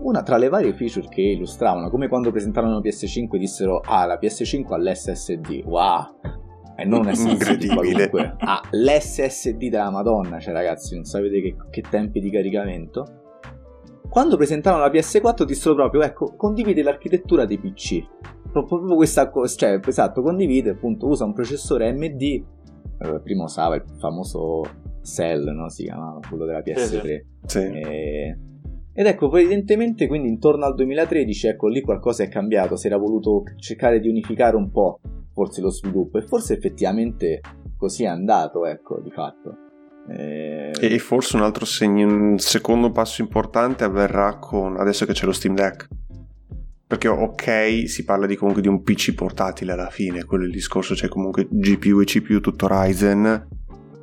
[0.00, 4.72] una tra le varie feature che illustravano, come quando presentarono PS5 dissero, ah, la PS5
[4.72, 6.06] ha l'SSD, wow!
[6.76, 8.08] E non SSD Incredibile.
[8.08, 13.06] qualunque, ha l'SSD della Madonna, cioè ragazzi, non sapete che, che tempi di caricamento.
[14.08, 18.04] Quando presentarono la PS4 dissero proprio, ecco, condivide l'architettura dei PC.
[18.50, 22.56] Proprio questa cosa, cioè, esatto, condivide, appunto, usa un processore AMD,
[23.00, 24.62] eh, prima usava il famoso
[25.02, 25.68] Cell, no?
[25.68, 27.20] Si chiamava quello della PS3.
[27.46, 27.58] Sì.
[27.58, 28.38] E-
[28.92, 32.96] Ed ecco, poi evidentemente, quindi intorno al 2013, ecco, lì qualcosa è cambiato, si era
[32.96, 34.98] voluto cercare di unificare un po'
[35.32, 37.40] forse lo sviluppo, e forse effettivamente
[37.76, 39.56] così è andato, ecco, di fatto.
[40.10, 45.26] Eh, E forse un altro segno, un secondo passo importante avverrà con adesso che c'è
[45.26, 45.86] lo Steam Deck.
[46.88, 50.52] Perché ok, si parla di comunque di un PC portatile alla fine, quello è il
[50.52, 53.46] discorso, c'è comunque GPU e CPU tutto Ryzen,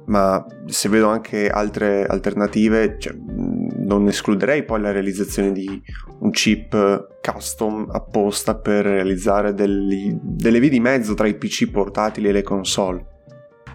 [0.05, 5.81] ma se vedo anche altre alternative, cioè, non escluderei poi la realizzazione di
[6.19, 12.27] un chip custom apposta per realizzare degli, delle vie di mezzo tra i PC portatili
[12.27, 13.03] e le console.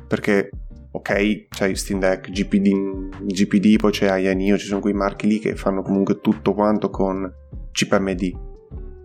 [0.06, 0.50] Perché,
[0.92, 5.56] ok, c'è Steam Deck, GPD, GPD poi c'è Ayanio, ci sono quei marchi lì che
[5.56, 7.28] fanno comunque tutto quanto con
[7.72, 8.48] chip AMD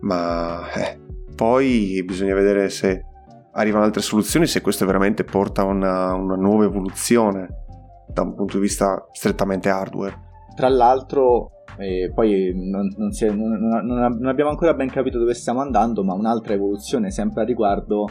[0.06, 0.98] ma eh,
[1.34, 3.04] poi bisogna vedere se
[3.52, 7.64] arrivano altre soluzioni, se questo veramente porta a una, una nuova evoluzione
[8.06, 10.24] da un punto di vista strettamente hardware.
[10.54, 15.60] Tra l'altro, eh, poi non, non, è, non, non, abbiamo ancora ben capito dove stiamo
[15.60, 18.08] andando, ma un'altra evoluzione sempre a riguardo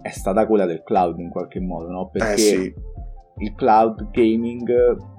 [0.00, 2.08] è stata quella del cloud in qualche modo, no?
[2.10, 2.74] Perché eh sì.
[3.38, 4.70] il cloud gaming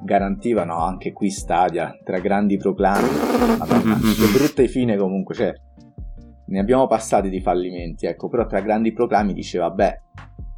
[0.03, 3.09] garantiva, no, anche qui Stadia, tra grandi proclami,
[3.57, 5.53] madonna, che brutte fine comunque, cioè
[6.47, 10.01] ne abbiamo passati di fallimenti, ecco, però tra grandi proclami diceva, beh,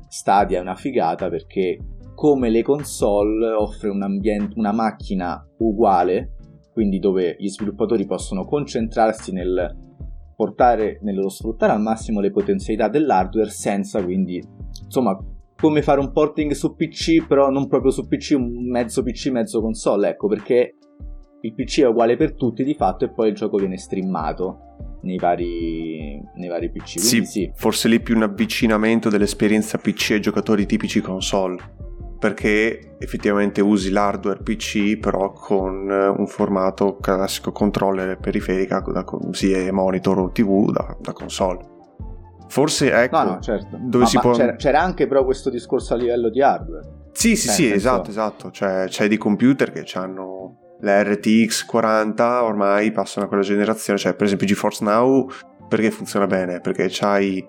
[0.07, 1.77] Stadia è una figata perché
[2.15, 6.33] come le console offre un ambiente, una macchina uguale,
[6.73, 9.85] quindi dove gli sviluppatori possono concentrarsi nel
[10.35, 14.43] portare, nello sfruttare al massimo le potenzialità dell'hardware senza quindi,
[14.83, 15.17] insomma,
[15.55, 19.61] come fare un porting su PC, però non proprio su PC, un mezzo PC, mezzo
[19.61, 20.75] console, ecco, perché
[21.41, 24.66] il PC è uguale per tutti di fatto e poi il gioco viene streamato
[25.07, 26.99] nei vari, nei vari PC.
[26.99, 31.85] Sì, sì, forse lì più un avvicinamento dell'esperienza PC ai giocatori tipici console.
[32.19, 40.19] Perché effettivamente usi l'hardware PC però con un formato classico controller periferica, da, sia monitor
[40.19, 41.75] o TV da, da console.
[42.47, 43.77] Forse ecco no, no, certo.
[43.79, 44.31] dove no, si può...
[44.31, 47.09] c'era, c'era, anche però questo discorso a livello di hardware.
[47.11, 48.49] Sì, sì, sì, esatto, esatto.
[48.49, 54.13] Cioè, c'è dei computer che hanno la RTX 40 ormai passano a quella generazione, cioè
[54.13, 55.29] per esempio GeForce Now
[55.67, 56.59] perché funziona bene?
[56.59, 57.45] Perché c'hai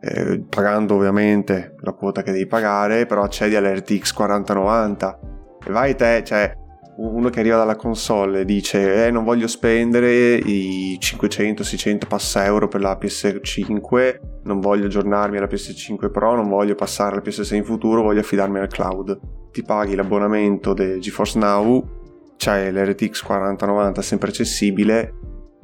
[0.00, 5.20] eh, pagando ovviamente la quota che devi pagare, però accedi all'RTX 4090
[5.66, 6.52] e vai te, cioè
[6.96, 12.68] uno che arriva dalla console e dice eh, non voglio spendere i 500-600 passa euro
[12.68, 17.64] per la PS5 non voglio aggiornarmi alla PS5 Pro non voglio passare alla PS6 in
[17.64, 19.18] futuro voglio affidarmi al cloud
[19.50, 21.99] ti paghi l'abbonamento del GeForce Now
[22.40, 25.12] c'è l'RTX 4090 sempre accessibile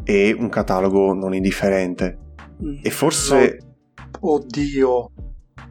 [0.04, 2.18] e un catalogo non indifferente.
[2.62, 3.58] Mm, e forse...
[4.20, 4.34] No.
[4.34, 5.10] Oddio,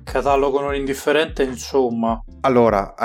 [0.03, 2.19] catalogo non indifferente, insomma.
[2.41, 2.95] Allora,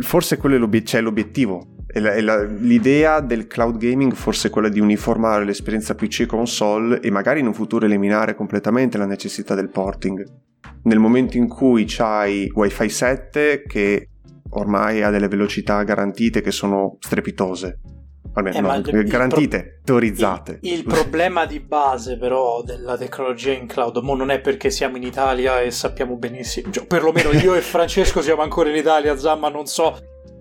[0.00, 1.66] forse quello è l'obiet- c'è l'obiettivo.
[1.94, 7.40] l'idea del cloud gaming forse è quella di uniformare l'esperienza PC e console e magari
[7.40, 10.22] in un futuro eliminare completamente la necessità del porting.
[10.82, 14.08] Nel momento in cui c'hai Wi-Fi 7 che
[14.56, 17.80] ormai ha delle velocità garantite che sono strepitose.
[18.34, 20.58] Almeno eh, no, garantite, pro- teorizzate.
[20.62, 24.98] Il, il, problema di base però della tecnologia in cloud, mo non è perché siamo
[24.98, 29.48] in Italia e sappiamo benissimo, cioè, perlomeno io e Francesco siamo ancora in Italia, Zamma
[29.48, 29.98] non so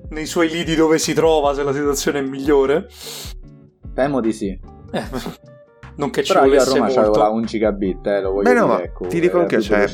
[0.10, 2.88] nei suoi lidi dove si trova, se la situazione è migliore.
[3.93, 4.47] Temo di sì.
[4.91, 5.04] Eh,
[5.95, 7.19] non che ci Però volesse io a Roma molto.
[7.19, 9.88] la 1 gigabit, eh, lo voglio Beh, dire, no, ma ecco, ti dico anche, cioè,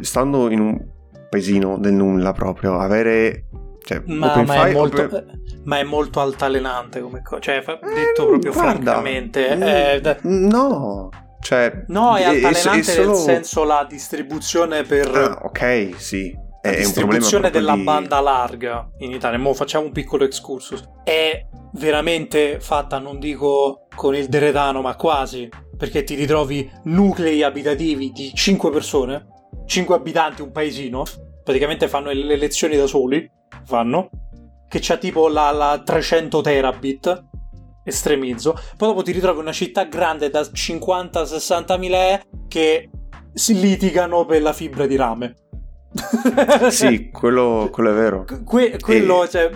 [0.00, 0.92] stando in un
[1.34, 3.46] paesino del nulla proprio, avere
[3.84, 5.40] cioè, ma, ma, è molto, open...
[5.64, 9.54] ma, è molto, altalenante come cosa, cioè, detto eh, proprio guarda, francamente.
[9.54, 10.18] Mm, è...
[10.22, 13.08] No, cioè, no, è altalenante è, è solo...
[13.08, 15.14] nel senso la distribuzione per...
[15.14, 16.34] Ah, ok, sì.
[16.62, 17.82] La è distribuzione della di...
[17.82, 24.14] banda larga in Italia, mo facciamo un piccolo excursus, è veramente fatta, non dico con
[24.14, 29.26] il deretano, ma quasi, perché ti ritrovi nuclei abitativi di 5 persone,
[29.66, 31.02] 5 abitanti, un paesino,
[31.44, 33.30] praticamente fanno le elezioni da soli,
[33.64, 34.10] fanno,
[34.68, 37.24] che c'ha tipo la, la 300 terabit,
[37.84, 42.88] estremizzo, poi dopo ti ritrovi una città grande da 50-60 mila che
[43.32, 45.34] si litigano per la fibra di rame.
[46.70, 48.24] sì, quello, quello, è vero.
[48.44, 49.28] Que- quello, e...
[49.28, 49.50] cioè,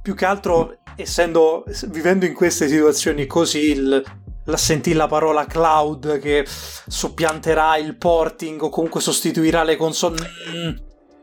[0.00, 4.02] più che altro, essendo, vivendo in queste situazioni così, il,
[4.44, 10.16] la sentì la parola cloud che soppianterà il porting o comunque sostituirà le console.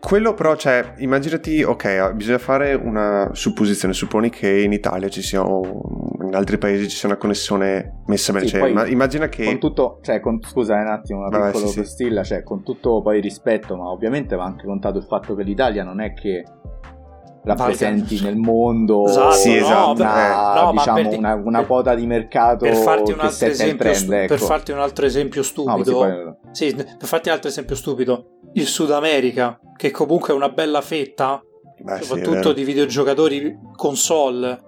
[0.05, 5.43] Quello però, cioè, immaginati, ok, bisogna fare una supposizione, supponi che in Italia ci sia,
[5.43, 5.63] o
[6.21, 9.45] in altri paesi ci sia una connessione messa bene, sì, cioè, immagina che...
[9.45, 12.33] Con tutto, cioè, con, scusa un attimo, una Vabbè, piccola sì, postilla, sì.
[12.33, 15.99] cioè, con tutto poi rispetto, ma ovviamente va anche contato il fatto che l'Italia non
[15.99, 16.43] è che
[17.45, 20.01] rappresenti nel mondo esatto, sì, esatto.
[20.01, 20.61] una, eh.
[20.61, 24.11] no, diciamo, di, una, una per, quota di mercato per farti un altro esempio trend,
[24.11, 24.27] ecco.
[24.27, 26.33] per farti un altro esempio stupido no, poi...
[26.51, 30.81] sì, per farti un altro esempio stupido il Sud America che comunque è una bella
[30.81, 31.41] fetta
[31.77, 34.59] Beh, soprattutto sì, di videogiocatori console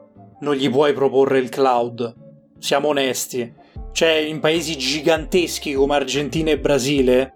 [0.41, 2.13] non gli puoi proporre il cloud
[2.59, 3.53] siamo onesti
[3.91, 7.33] cioè in paesi giganteschi come Argentina e Brasile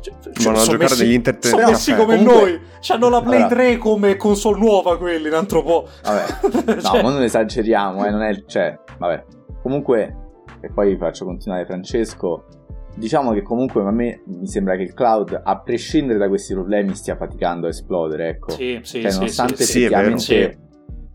[0.00, 2.60] cioè, vanno a giocare messi, degli inter sono messi come Comunque, noi.
[2.88, 6.80] Hanno la Play allora, 3 come console nuova quelli un altro po' vabbè.
[6.80, 7.02] Cioè.
[7.02, 9.24] no non esageriamo eh, non è cioè vabbè.
[9.62, 10.16] Comunque
[10.60, 12.46] e poi faccio continuare Francesco
[12.94, 16.94] diciamo che comunque a me mi sembra che il cloud a prescindere da questi problemi
[16.94, 18.50] stia faticando a esplodere ecco.
[18.50, 20.68] Sì, sì, cioè, sì, nonostante sì, effettivamente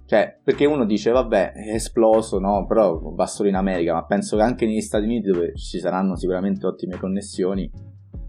[0.08, 2.66] cioè, perché uno dice, vabbè, è esploso, no?
[2.68, 6.16] Però va solo in America, ma penso che anche negli Stati Uniti, dove ci saranno
[6.16, 7.70] sicuramente ottime connessioni,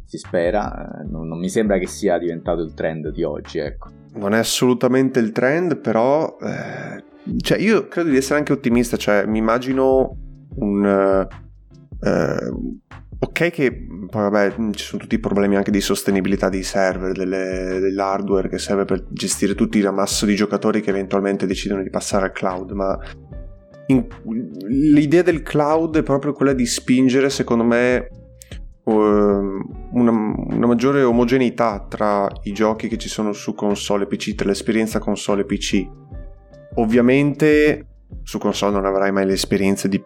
[0.06, 3.90] si spera, eh, non, non, mi sembra che sia diventato il trend di oggi, ecco.
[4.14, 7.04] Non è assolutamente il trend, però eh,
[7.38, 10.16] cioè io credo di essere anche ottimista, cioè mi immagino
[10.56, 11.26] un
[12.00, 12.50] eh,
[13.18, 17.78] ok che poi vabbè ci sono tutti i problemi anche di sostenibilità dei server, delle,
[17.80, 22.26] dell'hardware che serve per gestire tutti la massa di giocatori che eventualmente decidono di passare
[22.26, 22.98] al cloud, ma
[23.86, 24.06] in,
[24.68, 28.08] l'idea del cloud è proprio quella di spingere secondo me
[28.92, 34.98] una, una, maggiore omogeneità tra i giochi che ci sono su console PC, tra l'esperienza
[34.98, 35.86] console PC.
[36.76, 37.86] Ovviamente
[38.22, 40.02] su console non avrai mai l'esperienza di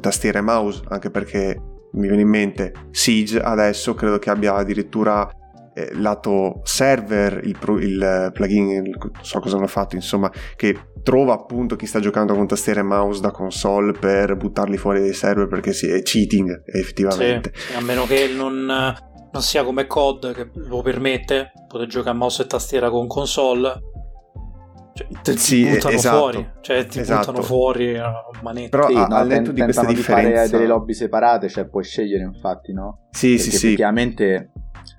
[0.00, 1.60] tastiera e mouse, anche perché
[1.92, 5.28] mi viene in mente Siege adesso credo che abbia addirittura
[5.74, 10.92] eh, lato server, il, pro, il plugin, il, non so cosa hanno fatto, insomma, che
[11.02, 15.14] trova appunto chi sta giocando con tastiera e mouse da console per buttarli fuori dai
[15.14, 17.52] server perché sì, è cheating effettivamente.
[17.54, 22.18] Sì, a meno che non, non sia come COD che lo permette, poter giocare a
[22.18, 23.88] mouse e tastiera con console.
[24.92, 27.26] Cioè, ti sì, buttano esatto, fuori, cioè ti esatto.
[27.26, 28.76] buttano fuori a manetta.
[28.76, 31.66] Però sì, a, no, al netto di queste differenze di fare delle lobby separate, cioè
[31.68, 33.06] puoi scegliere infatti, no?
[33.10, 33.66] Sì, Perché sì, sì.
[33.68, 34.50] Effettivamente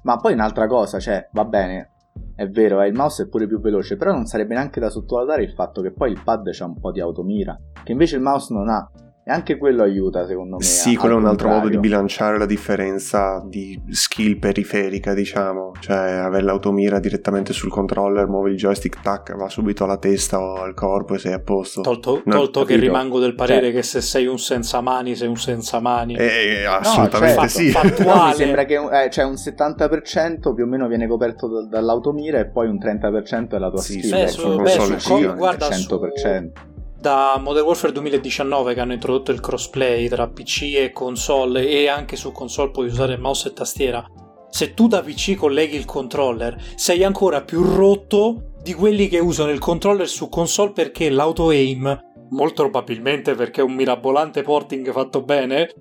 [0.03, 1.91] ma poi un'altra cosa, cioè, va bene,
[2.35, 5.43] è vero, eh, il mouse è pure più veloce, però non sarebbe neanche da sottovalutare
[5.43, 8.53] il fatto che poi il pad c'ha un po' di automira, che invece il mouse
[8.53, 8.89] non ha.
[9.23, 10.63] E anche quello aiuta, secondo me.
[10.63, 15.73] Sì, quello è un altro modo di bilanciare la differenza di skill periferica, diciamo.
[15.79, 20.55] Cioè, avere l'automira direttamente sul controller, muovi il joystick, tac, va subito alla testa o
[20.55, 21.81] al corpo e sei a posto.
[21.81, 25.27] Tolto, no, tolto che rimango del parere cioè, che se sei un senza mani, sei
[25.27, 26.15] un senza mani.
[26.15, 27.69] Eh, assolutamente no, cioè, sì.
[27.69, 28.29] Fattuale.
[28.29, 32.47] mi sembra che eh, cioè un 70% più o meno viene coperto d- dall'automira e
[32.47, 34.09] poi un 30% è la tua sì, skill.
[34.09, 35.75] Beh, su, beh, su, su, guarda, 100%.
[35.75, 36.70] Su
[37.01, 42.15] da Modern Warfare 2019 che hanno introdotto il crossplay tra PC e console e anche
[42.15, 44.05] su console puoi usare mouse e tastiera.
[44.51, 49.49] Se tu da PC colleghi il controller, sei ancora più rotto di quelli che usano
[49.49, 55.23] il controller su console perché l'auto aim, molto probabilmente perché è un mirabolante porting fatto
[55.23, 55.73] bene,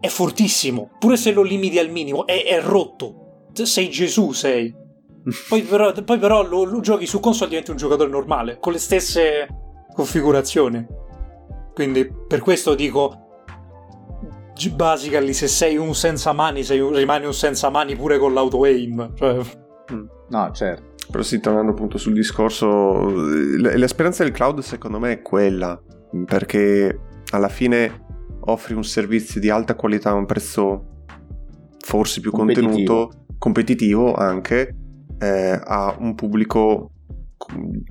[0.00, 0.90] è fortissimo.
[0.98, 3.50] Pure se lo limiti al minimo, è, è rotto.
[3.52, 4.74] Sei Gesù, sei.
[5.48, 8.78] Poi però, poi però lo, lo giochi su console diventi un giocatore normale, con le
[8.78, 9.46] stesse
[9.94, 10.86] configurazioni.
[11.72, 13.24] Quindi per questo dico
[14.74, 18.62] basically se sei un senza mani sei un, rimani un senza mani pure con l'auto
[18.62, 19.40] aim cioè...
[19.92, 20.04] Mm.
[20.28, 25.78] no certo però sì tornando appunto sul discorso l'esperienza del cloud secondo me è quella
[26.24, 27.00] perché
[27.32, 28.02] alla fine
[28.46, 31.04] offri un servizio di alta qualità a un prezzo
[31.80, 32.70] forse più competitivo.
[32.70, 34.76] contenuto competitivo anche
[35.18, 36.92] eh, a un pubblico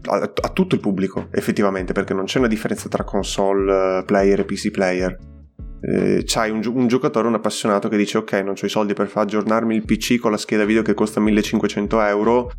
[0.10, 4.40] a, a, tutto il pubblico effettivamente perché non c'è una differenza tra console eh, player
[4.40, 5.18] e PC player.
[5.82, 9.08] Eh, c'hai un, un, giocatore, un appassionato che dice ok non ho i soldi per
[9.08, 12.52] far aggiornarmi il PC con la scheda video che costa 1500 euro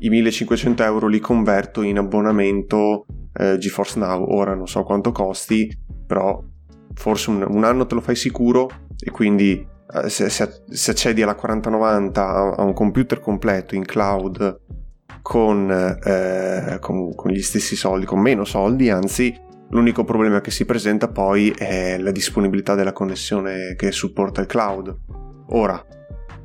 [0.00, 4.24] i 1500 euro li converto in abbonamento eh, GeForce Now.
[4.28, 5.68] Ora non so quanto costi
[6.06, 6.42] però
[6.94, 11.22] forse un, un anno te lo fai sicuro e quindi eh, se, se, se, accedi
[11.22, 14.60] alla 4090 a, a un computer completo in cloud
[15.28, 19.38] con, eh, con, con gli stessi soldi, con meno soldi, anzi
[19.68, 24.96] l'unico problema che si presenta poi è la disponibilità della connessione che supporta il cloud.
[25.48, 25.84] Ora,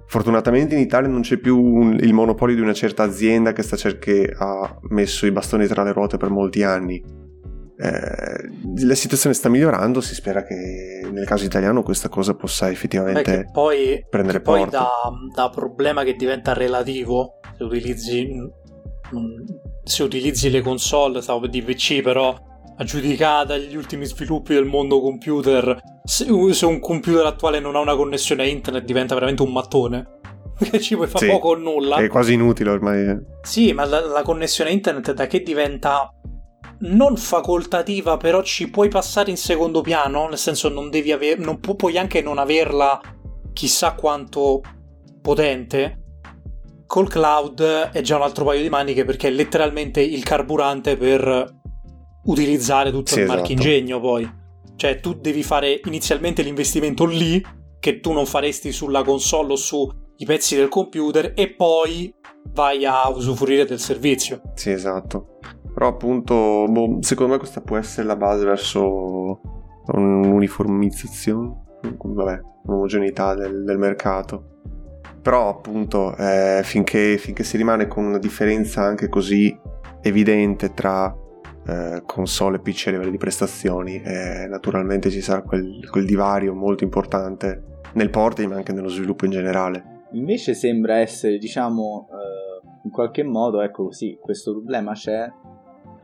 [0.06, 4.00] fortunatamente in Italia non c'è più un, il monopolio di una certa azienda che, cer-
[4.00, 7.02] che, ha messo i bastoni tra le ruote per molti anni.
[7.78, 13.44] Eh, la situazione sta migliorando, si spera che nel caso italiano questa cosa possa effettivamente
[13.46, 14.90] Beh, poi, prendere che poi da,
[15.34, 18.62] da problema che diventa relativo se utilizzi
[19.84, 22.36] se utilizzi le console, stavo di PC però
[22.78, 27.96] aggiudicata agli ultimi sviluppi del mondo computer, se, se, un computer attuale non ha una
[27.96, 30.20] connessione a internet diventa veramente un mattone.
[30.58, 31.98] Perché ci puoi fare sì, poco o nulla.
[31.98, 33.20] È quasi inutile ormai.
[33.42, 36.12] Sì, ma la, la connessione a internet da che diventa
[36.80, 41.60] non facoltativa, però ci puoi passare in secondo piano, nel senso non devi avere, non
[41.60, 43.00] pu- puoi anche non averla
[43.54, 44.62] chissà quanto
[45.22, 46.03] potente
[46.94, 47.60] col cloud
[47.92, 51.52] è già un altro paio di maniche perché è letteralmente il carburante per
[52.26, 53.40] utilizzare tutto sì, il esatto.
[53.40, 54.32] marchingegno poi.
[54.76, 57.44] Cioè, tu devi fare inizialmente l'investimento lì,
[57.80, 59.90] che tu non faresti sulla console o sui
[60.24, 62.14] pezzi del computer, e poi
[62.52, 64.42] vai a usufruire del servizio.
[64.54, 65.40] Sì, esatto.
[65.74, 69.42] Però appunto, boh, secondo me questa può essere la base verso
[69.88, 71.56] un'uniformizzazione,
[72.04, 74.53] vabbè, un'omogeneità del, del mercato.
[75.24, 79.58] Però appunto, eh, finché, finché si rimane con una differenza anche così
[80.02, 81.16] evidente tra
[81.66, 86.54] eh, console e PC a livello di prestazioni e naturalmente ci sarà quel, quel divario
[86.54, 90.02] molto importante nel porting ma anche nello sviluppo in generale.
[90.12, 95.32] Invece sembra essere, diciamo, eh, in qualche modo, ecco sì, questo problema c'è,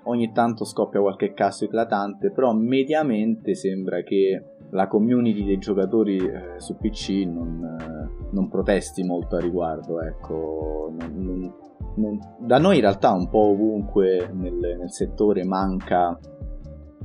[0.04, 6.60] ogni tanto scoppia qualche caso eclatante, però mediamente sembra che la community dei giocatori eh,
[6.60, 11.54] su PC non, eh, non, protesti molto a riguardo, ecco, non, non,
[11.96, 16.18] non, da noi in realtà un po' ovunque nel, nel settore manca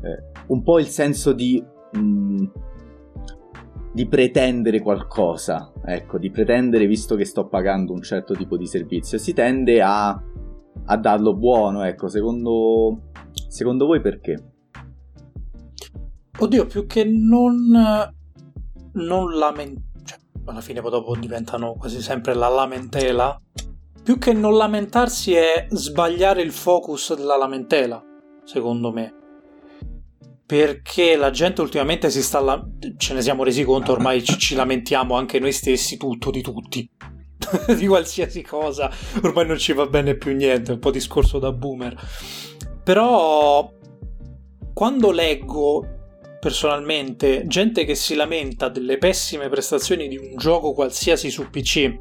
[0.03, 1.63] eh, un po' il senso di,
[1.93, 2.45] mh, mm,
[3.93, 9.19] di pretendere qualcosa, ecco, di pretendere visto che sto pagando un certo tipo di servizio,
[9.19, 13.11] si tende a, a darlo buono, ecco, secondo,
[13.49, 14.53] secondo voi perché?
[16.37, 17.71] Oddio, più che non,
[18.93, 19.94] non lamentare,
[20.45, 23.41] alla fine poi dopo diventano quasi sempre la lamentela
[24.05, 28.05] più che non lamentarsi è sbagliare il focus della lamentela,
[28.45, 29.15] secondo me.
[30.45, 32.39] Perché la gente ultimamente si sta.
[32.41, 32.63] La...
[32.99, 36.87] ce ne siamo resi conto, ormai ci, ci lamentiamo anche noi stessi, tutto di tutti.
[37.75, 38.91] di qualsiasi cosa,
[39.23, 41.99] ormai non ci va bene più niente, un po' discorso da boomer.
[42.85, 43.73] Però
[44.75, 45.94] quando leggo
[46.45, 51.99] personalmente gente che si lamenta delle pessime prestazioni di un gioco qualsiasi su PC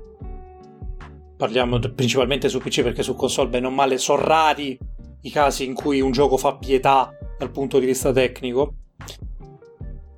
[1.37, 4.77] parliamo principalmente su PC perché su console bene o male sono rari
[5.21, 8.73] i casi in cui un gioco fa pietà dal punto di vista tecnico.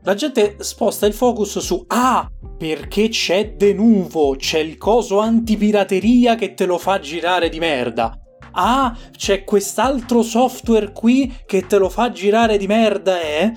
[0.02, 6.34] La gente sposta il focus su Ah, perché c'è de nuovo, c'è il coso antipirateria
[6.34, 8.20] che te lo fa girare di merda.
[8.54, 13.54] Ah, c'è quest'altro software qui che te lo fa girare di merda, eh?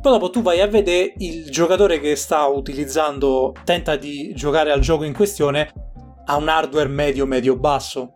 [0.00, 4.80] Poi dopo tu vai a vedere il giocatore che sta utilizzando, tenta di giocare al
[4.80, 5.72] gioco in questione,
[6.24, 8.12] ha un hardware medio-medio-basso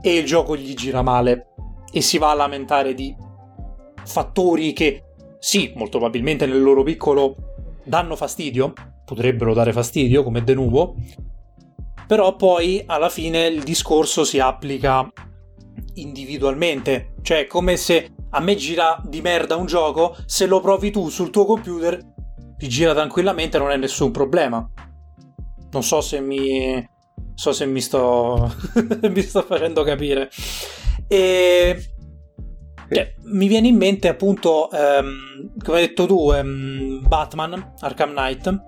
[0.00, 1.48] e il gioco gli gira male.
[1.92, 3.14] E si va a lamentare di
[4.04, 5.04] fattori che,
[5.38, 7.36] sì, molto probabilmente nel loro piccolo
[7.84, 8.72] danno fastidio,
[9.04, 10.94] potrebbero dare fastidio come de nuovo,
[12.06, 15.06] però poi alla fine il discorso si applica
[15.94, 21.08] individualmente, cioè come se a me gira di merda un gioco, se lo provi tu
[21.08, 21.98] sul tuo computer
[22.56, 24.68] ti gira tranquillamente, non è nessun problema.
[25.72, 26.88] Non so se mi
[27.34, 28.52] so se mi sto,
[29.08, 30.28] mi sto facendo capire.
[31.08, 31.94] E
[32.90, 38.62] cioè, mi viene in mente appunto, um, come hai detto tu, um, Batman, Arkham Knight,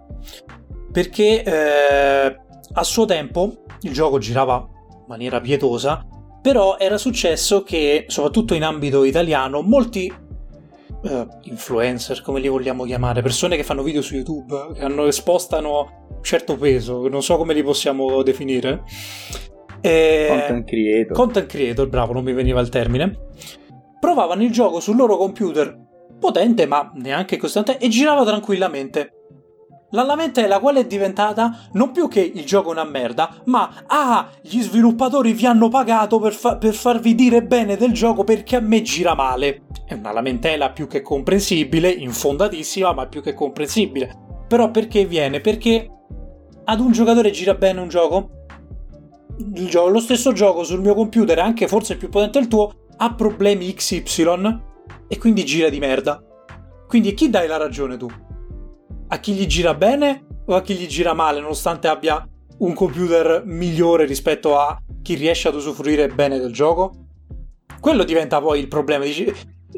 [0.93, 2.37] perché eh,
[2.73, 6.07] a suo tempo il gioco girava in maniera pietosa,
[6.43, 10.13] però era successo che, soprattutto in ambito italiano, molti
[11.03, 16.19] uh, influencer, come li vogliamo chiamare, persone che fanno video su YouTube, che hanno, spostano
[16.21, 18.83] certo peso, non so come li possiamo definire.
[19.81, 20.27] E...
[20.29, 21.13] Content creator.
[21.13, 23.29] Content creator, bravo, non mi veniva il termine.
[24.01, 25.79] Provavano il gioco sul loro computer,
[26.19, 29.22] potente ma neanche costante, e girava tranquillamente.
[29.95, 31.69] La lamentela qual è diventata?
[31.73, 36.19] Non più che il gioco è una merda, ma ah, gli sviluppatori vi hanno pagato
[36.19, 39.65] per, fa- per farvi dire bene del gioco perché a me gira male.
[39.85, 44.45] È una lamentela più che comprensibile, infondatissima, ma più che comprensibile.
[44.49, 45.41] Però perché viene?
[45.41, 45.91] Perché
[46.65, 48.31] ad un giocatore gira bene un gioco?
[49.37, 53.75] Gioco, lo stesso gioco sul mio computer, anche forse più potente del tuo, ha problemi
[53.75, 54.59] XY
[55.07, 56.19] e quindi gira di merda.
[56.89, 58.09] Quindi chi dai la ragione tu?
[59.13, 62.27] A chi gli gira bene o a chi gli gira male, nonostante abbia
[62.59, 66.93] un computer migliore rispetto a chi riesce ad usufruire bene del gioco?
[67.79, 69.05] Quello diventa poi il problema.
[69.05, 69.31] Dici,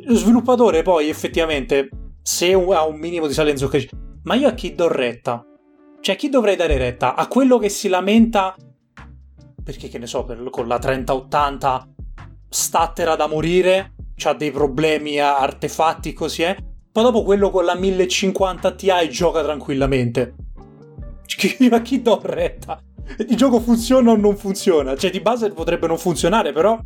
[0.04, 1.88] lo sviluppatore poi effettivamente,
[2.22, 3.88] se ha un minimo di sale zuccheri,
[4.22, 5.44] ma io a chi do retta?
[6.00, 7.16] Cioè, chi dovrei dare retta?
[7.16, 8.54] A quello che si lamenta
[9.64, 11.88] perché che ne so, per, con la 3080
[12.48, 16.42] stattera da morire, ha dei problemi a artefatti così.
[16.42, 16.56] Eh?
[16.94, 20.34] Poi dopo quello con la 1050 Ti gioca tranquillamente.
[21.72, 22.80] A chi do retta?
[23.18, 24.94] Il gioco funziona o non funziona?
[24.94, 26.78] Cioè, di base potrebbe non funzionare, però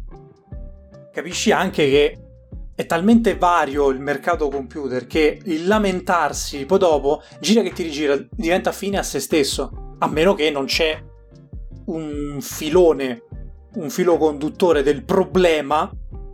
[1.13, 2.19] capisci anche che
[2.75, 8.17] è talmente vario il mercato computer che il lamentarsi poi dopo gira che ti rigira
[8.31, 11.03] diventa fine a se stesso a meno che non c'è
[11.87, 13.25] un filone
[13.75, 15.91] un filo conduttore del problema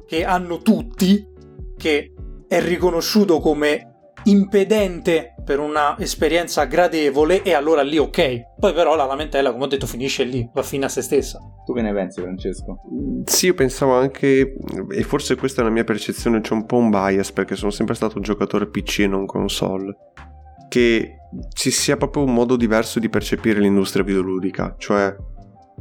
[0.06, 1.26] che hanno tutti
[1.78, 2.13] che
[2.54, 3.90] è riconosciuto come
[4.26, 8.54] impedente per una esperienza gradevole e allora lì ok.
[8.60, 11.40] Poi però la lamentela, come ho detto, finisce lì, va fine a se stessa.
[11.66, 12.80] Tu che ne pensi Francesco?
[13.24, 14.54] Sì, io pensavo anche,
[14.88, 17.96] e forse questa è la mia percezione, c'è un po' un bias perché sono sempre
[17.96, 19.96] stato un giocatore PC e non console,
[20.68, 21.16] che
[21.52, 25.14] ci sia proprio un modo diverso di percepire l'industria videoludica, cioè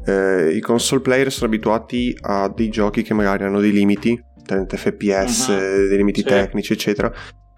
[0.05, 4.77] eh, i console player sono abituati a dei giochi che magari hanno dei limiti, 30
[4.77, 5.87] fps, uh-huh.
[5.87, 6.27] dei limiti sì.
[6.27, 7.11] tecnici, eccetera,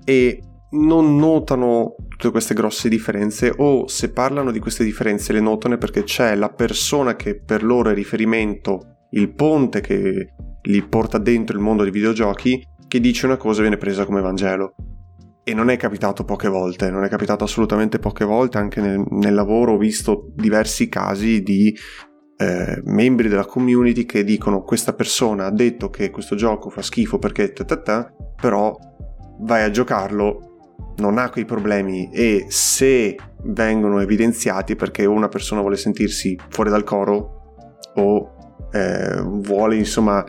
[0.03, 0.39] e
[0.71, 6.03] non notano tutte queste grosse differenze o se parlano di queste differenze le notano perché
[6.03, 10.33] c'è la persona che per loro è riferimento, il ponte che
[10.63, 14.21] li porta dentro il mondo dei videogiochi, che dice una cosa e viene presa come
[14.21, 14.75] Vangelo.
[15.43, 19.33] E non è capitato poche volte, non è capitato assolutamente poche volte, anche nel, nel
[19.33, 21.75] lavoro ho visto diversi casi di
[22.37, 27.17] eh, membri della community che dicono questa persona ha detto che questo gioco fa schifo
[27.17, 28.77] perché ta ta ta, però
[29.39, 30.53] vai a giocarlo
[30.97, 36.83] non ha quei problemi e se vengono evidenziati perché una persona vuole sentirsi fuori dal
[36.83, 37.55] coro
[37.95, 38.35] o
[38.71, 40.23] eh, vuole insomma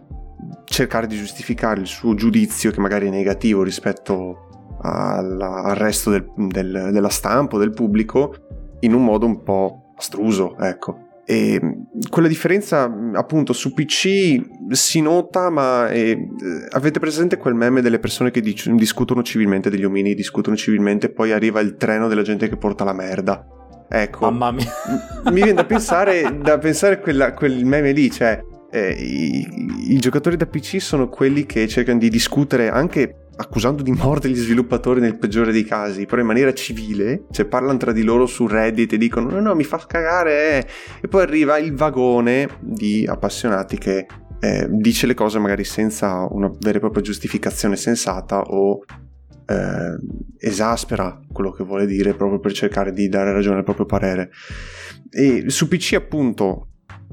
[0.65, 6.31] cercare di giustificare il suo giudizio che magari è negativo rispetto alla, al resto del,
[6.37, 8.35] del, della stampa o del pubblico
[8.81, 11.61] in un modo un po' astruso ecco e
[12.09, 16.16] quella differenza appunto su PC si nota, ma eh,
[16.70, 21.33] avete presente quel meme delle persone che dic- discutono civilmente, degli omini discutono civilmente, poi
[21.33, 23.45] arriva il treno della gente che porta la merda.
[23.89, 24.70] Ecco, Mamma mia.
[25.24, 30.37] mi viene da pensare, da pensare quella, quel meme lì, cioè eh, i, i giocatori
[30.37, 35.18] da PC sono quelli che cercano di discutere anche accusando di morte gli sviluppatori nel
[35.18, 38.99] peggiore dei casi, però in maniera civile, cioè parlano tra di loro su Reddit e
[38.99, 40.66] dicono no no mi fa cagare eh.
[41.03, 44.07] e poi arriva il vagone di appassionati che
[44.41, 48.84] eh, dice le cose magari senza una vera e propria giustificazione sensata o
[49.47, 49.97] eh,
[50.39, 54.30] esaspera quello che vuole dire proprio per cercare di dare ragione al proprio parere.
[55.11, 56.68] E su PC appunto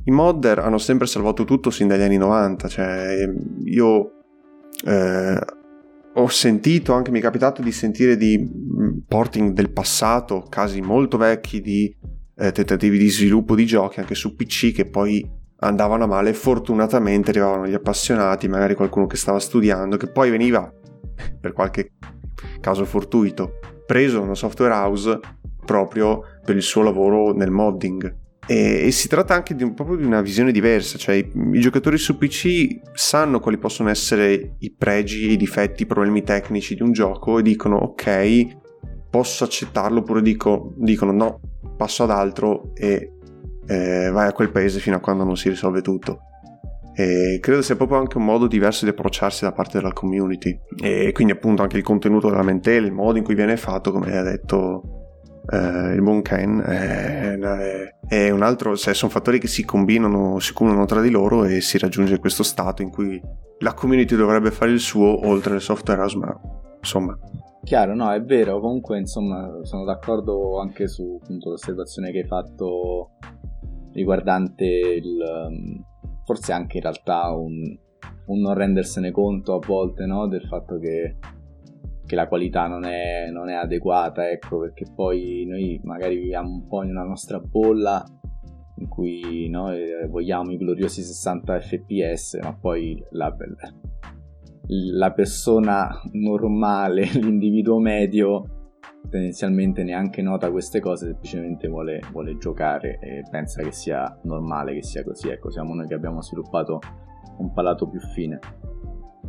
[0.05, 3.17] i modder hanno sempre salvato tutto sin dagli anni 90, cioè
[3.65, 4.11] io
[4.85, 5.39] eh,
[6.15, 11.17] ho sentito, anche mi è capitato di sentire di mm, porting del passato, casi molto
[11.17, 11.95] vecchi di
[12.35, 16.33] eh, tentativi di sviluppo di giochi anche su PC che poi andavano male.
[16.33, 20.71] Fortunatamente arrivavano gli appassionati, magari qualcuno che stava studiando, che poi veniva,
[21.39, 21.93] per qualche
[22.59, 25.19] caso fortuito, preso da una software house
[25.65, 28.21] proprio per il suo lavoro nel modding.
[28.45, 31.59] E, e, si tratta anche di un, proprio di una visione diversa, cioè i, i,
[31.59, 36.81] giocatori su PC sanno quali possono essere i pregi, i difetti, i problemi tecnici di
[36.81, 38.57] un gioco e dicono ok,
[39.09, 41.39] posso accettarlo oppure dico, dicono no,
[41.77, 43.13] passo ad altro e
[43.65, 46.19] eh, vai a quel paese fino a quando non si risolve tutto.
[46.95, 51.11] E credo sia proprio anche un modo diverso di approcciarsi da parte della community e
[51.11, 54.21] quindi appunto anche il contenuto della lamentela, il modo in cui viene fatto, come ha
[54.21, 55.02] detto
[55.51, 60.53] eh, il buon Ken è, è, un altro, cioè sono fattori che si combinano, si
[60.53, 63.21] cumulano tra di loro e si raggiunge questo stato in cui
[63.59, 66.39] la community dovrebbe fare il suo oltre al software house, ma
[66.77, 67.17] insomma.
[67.63, 73.11] Chiaro, no, è vero, comunque insomma sono d'accordo anche su appunto, l'osservazione che hai fatto
[73.93, 75.81] riguardante il,
[76.25, 77.77] forse anche in realtà un,
[78.25, 81.17] un non rendersene conto a volte no, del fatto che
[82.05, 86.67] che la qualità non è, non è adeguata, ecco, perché poi noi magari viviamo un
[86.67, 88.03] po' in una nostra bolla
[88.77, 93.33] in cui noi vogliamo i gloriosi 60 fps, ma poi la,
[94.67, 98.63] la persona normale, l'individuo medio,
[99.09, 104.83] tendenzialmente neanche nota queste cose, semplicemente vuole, vuole, giocare e pensa che sia normale che
[104.83, 105.29] sia così.
[105.29, 106.79] Ecco, siamo noi che abbiamo sviluppato
[107.37, 108.39] un palato più fine.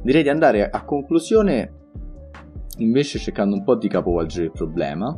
[0.02, 1.83] Direi di andare a conclusione
[2.78, 5.16] invece cercando un po' di capovolgere il problema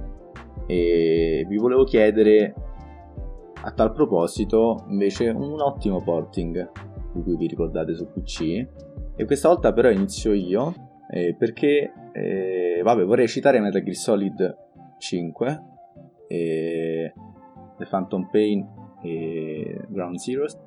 [0.66, 2.54] e vi volevo chiedere
[3.62, 6.70] a tal proposito invece un ottimo porting
[7.12, 8.66] di cui vi ricordate su PC
[9.16, 10.74] e questa volta però inizio io
[11.10, 14.56] eh, perché eh, vabbè vorrei citare Metal Gear Solid
[14.98, 15.62] 5
[16.28, 17.12] e
[17.78, 18.66] The Phantom Pain
[19.02, 20.58] e Ground Zeroes.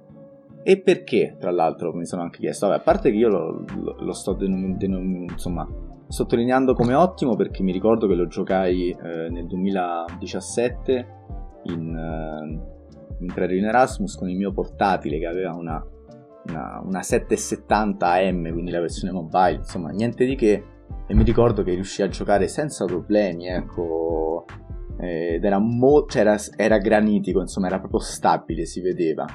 [0.64, 2.68] E perché tra l'altro mi sono anche chiesto.
[2.68, 5.68] Vabbè, a parte che io lo, lo, lo sto denom- denom- insomma
[6.10, 11.08] sottolineando come ottimo perché mi ricordo che lo giocai eh, nel 2017
[11.66, 15.86] in, eh, in Credit Erasmus con il mio portatile che aveva una,
[16.48, 20.64] una, una 770 AM, quindi la versione mobile, insomma niente di che
[21.06, 24.46] e mi ricordo che riuscii a giocare senza problemi, ecco,
[25.00, 29.26] ed era, mo- cioè era, era granitico, insomma era proprio stabile, si vedeva.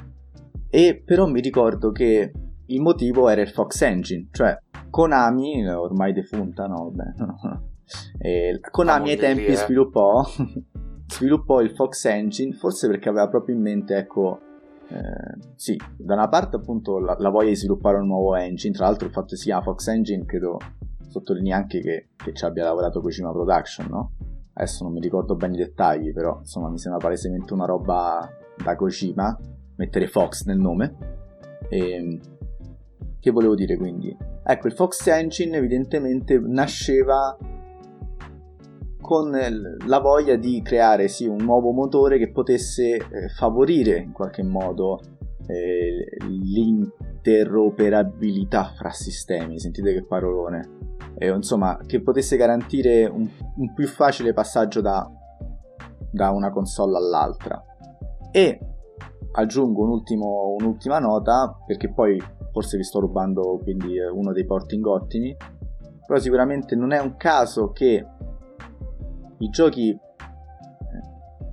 [0.70, 2.32] E però mi ricordo che
[2.66, 4.56] il motivo era il Fox Engine, cioè
[4.94, 9.56] Konami, ormai defunta, no, beh, Konami ai tempi eh.
[9.56, 10.22] sviluppò,
[11.10, 14.38] sviluppò il Fox Engine, forse perché aveva proprio in mente, ecco,
[14.86, 18.86] eh, sì, da una parte appunto la, la, voglia di sviluppare un nuovo engine, tra
[18.86, 20.58] l'altro il fatto che si chiama Fox Engine credo
[21.08, 24.12] sottolinei anche che, che ci abbia lavorato Kojima Production, no?
[24.52, 28.30] Adesso non mi ricordo bene i dettagli, però insomma mi sembra palesemente una roba
[28.62, 29.36] da Kojima,
[29.74, 30.96] mettere Fox nel nome.
[31.68, 32.20] E, ehm,
[33.24, 34.14] che volevo dire quindi?
[34.44, 37.34] Ecco, il Fox Engine evidentemente nasceva
[39.00, 39.34] con
[39.86, 45.00] la voglia di creare sì, un nuovo motore che potesse eh, favorire in qualche modo
[45.46, 49.58] eh, l'interoperabilità fra sistemi.
[49.58, 50.82] Sentite che parolone.
[51.16, 55.10] Eh, insomma, che potesse garantire un, un più facile passaggio da,
[56.10, 57.64] da, una console all'altra.
[58.30, 58.60] E
[59.32, 62.22] aggiungo un ultimo, un'ultima nota, perché poi
[62.54, 65.36] forse vi sto rubando quindi eh, uno dei porting ottimi,
[66.06, 68.06] però sicuramente non è un caso che
[69.38, 69.98] i giochi eh,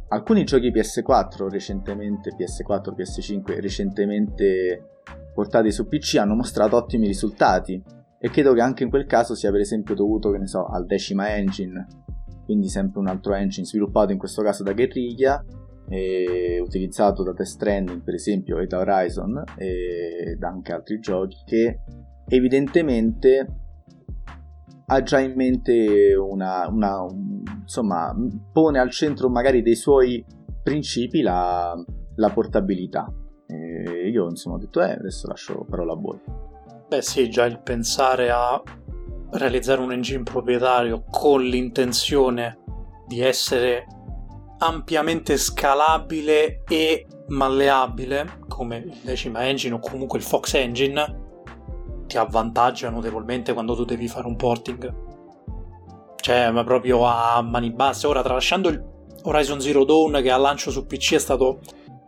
[0.09, 4.99] alcuni giochi PS4 recentemente PS4 PS5 recentemente
[5.33, 7.81] portati su PC hanno mostrato ottimi risultati.
[8.23, 10.85] E credo che anche in quel caso sia per esempio dovuto che ne so al
[10.85, 11.87] Decima Engine.
[12.45, 15.43] Quindi sempre un altro engine sviluppato in questo caso da Guerriglia
[16.61, 21.79] utilizzato da Death Stranding per esempio e da Horizon e da anche altri giochi che
[22.27, 23.47] evidentemente
[24.87, 28.13] ha già in mente una, una un, insomma,
[28.51, 30.23] pone al centro magari dei suoi
[30.61, 31.73] principi la,
[32.15, 33.11] la portabilità.
[33.47, 36.19] E io insomma ho detto, eh, adesso lascio parola a voi.
[36.89, 38.61] Beh sì, già il pensare a
[39.31, 42.59] realizzare un engine proprietario con l'intenzione
[43.07, 43.85] di essere
[44.63, 51.19] ampiamente scalabile e malleabile, come il Decima Engine o comunque il Fox Engine,
[52.05, 55.09] ti avvantaggia notevolmente quando tu devi fare un porting.
[56.15, 58.05] Cioè, ma proprio a mani basse.
[58.05, 58.83] Ora, tralasciando il
[59.23, 61.61] Horizon Zero Dawn che al lancio su PC è stato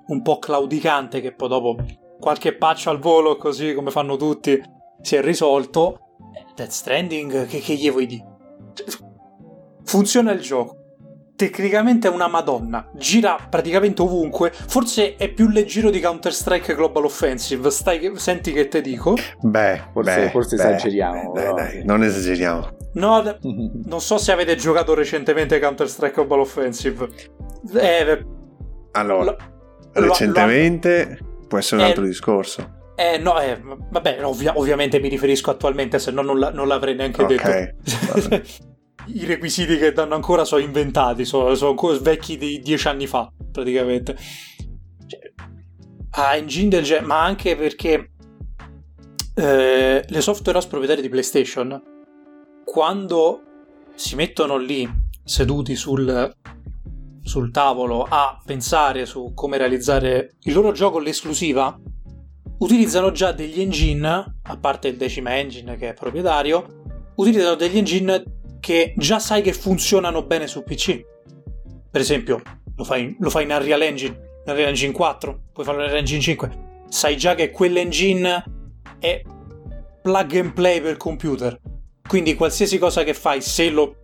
[0.08, 1.78] un po' claudicante, che poi dopo
[2.20, 4.62] qualche patch al volo, così come fanno tutti,
[5.02, 6.00] si è risolto.
[6.54, 8.26] Death Stranding, che, che gli vuoi dire?
[9.84, 10.83] Funziona il gioco
[11.36, 17.70] tecnicamente è una madonna, gira praticamente ovunque, forse è più leggero di Counter-Strike Global Offensive,
[17.70, 19.16] Stai, senti che te dico?
[19.42, 21.32] Beh, forse, beh, forse beh, esageriamo.
[21.32, 22.78] Beh, dai, dai, non esageriamo.
[22.94, 27.10] No, non so se avete giocato recentemente Counter-Strike Global Offensive.
[27.74, 28.26] Eh,
[28.92, 29.38] allora, lo,
[29.92, 32.82] recentemente lo, può essere un eh, altro discorso.
[32.96, 36.96] Eh no, eh, vabbè, ovvia- ovviamente mi riferisco attualmente, se no non, la- non l'avrei
[36.96, 37.38] neanche okay.
[37.38, 38.62] detto.
[39.08, 44.18] i requisiti che danno ancora sono inventati, sono, sono vecchi di dieci anni fa, praticamente.
[45.06, 45.20] Cioè,
[46.12, 48.12] ah, engine del genere, ma anche perché
[49.36, 51.82] eh, le software house proprietarie di PlayStation,
[52.64, 53.42] quando
[53.96, 54.90] si mettono lì
[55.24, 56.36] seduti sul,
[57.22, 61.80] sul tavolo a pensare su come realizzare il loro gioco l'esclusiva,
[62.60, 66.82] utilizzano già degli engine, a parte il Decima Engine che è proprietario,
[67.16, 68.24] utilizzano degli engine
[68.64, 71.04] che già sai che funzionano bene su PC.
[71.92, 72.42] Per esempio,
[72.78, 76.00] lo fai, lo fai in Unreal Engine, in Unreal Engine 4, puoi farlo in Unreal
[76.00, 76.52] Engine 5.
[76.88, 78.42] Sai già che quell'engine
[79.00, 79.22] è
[80.02, 81.60] plug and play per computer.
[82.08, 83.98] Quindi qualsiasi cosa che fai, se lo,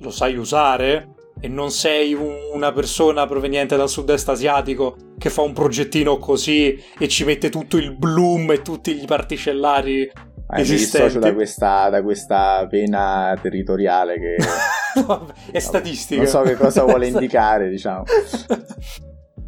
[0.00, 5.52] lo sai usare e non sei una persona proveniente dal sud-est asiatico che fa un
[5.52, 10.10] progettino così e ci mette tutto il bloom e tutti gli particellari
[10.56, 14.36] Mi dissocio da questa, da questa pena territoriale che
[15.50, 16.22] è statistica.
[16.22, 18.04] Non so che cosa vuole indicare, diciamo.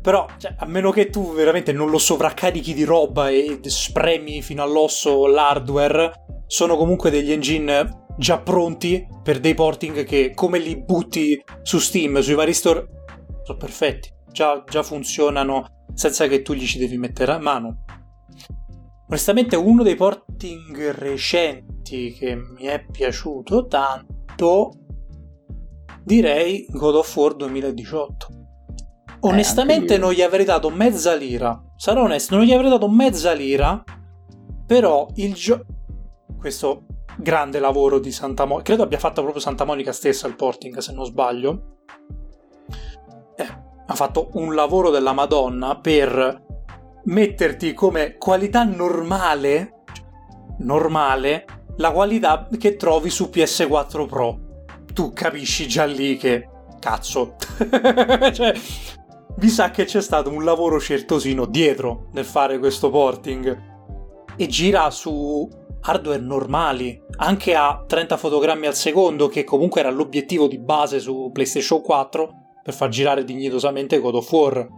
[0.03, 4.63] Però, cioè, a meno che tu veramente non lo sovraccarichi di roba e spremi fino
[4.63, 6.13] all'osso l'hardware,
[6.47, 12.21] sono comunque degli engine già pronti per dei porting che, come li butti su Steam,
[12.21, 12.87] sui vari store,
[13.43, 14.11] sono perfetti.
[14.31, 17.85] Già, già funzionano senza che tu gli ci devi mettere a mano.
[19.09, 24.73] Onestamente uno dei porting recenti che mi è piaciuto tanto
[26.03, 28.29] direi God of War 2018.
[29.21, 31.61] Onestamente eh, non gli avrei dato mezza lira.
[31.77, 33.83] Sarò onesto, non gli avrei dato mezza lira.
[34.67, 35.65] Però il gioco...
[36.39, 36.85] Questo
[37.19, 38.65] grande lavoro di Santa Monica...
[38.65, 41.79] Credo abbia fatto proprio Santa Monica stessa il porting, se non sbaglio.
[43.37, 46.46] Eh, ha fatto un lavoro della Madonna per
[47.07, 49.83] metterti come qualità normale,
[50.59, 51.45] normale,
[51.77, 54.39] la qualità che trovi su PS4 Pro.
[54.93, 56.49] Tu capisci già lì che
[56.81, 57.37] cazzo.
[58.33, 58.55] cioè,
[59.37, 63.75] vi sa che c'è stato un lavoro certosino dietro nel fare questo porting
[64.37, 65.49] e gira su
[65.83, 71.31] hardware normali, anche a 30 fotogrammi al secondo, che comunque era l'obiettivo di base su
[71.33, 72.31] PlayStation 4
[72.63, 74.69] per far girare dignitosamente God of War.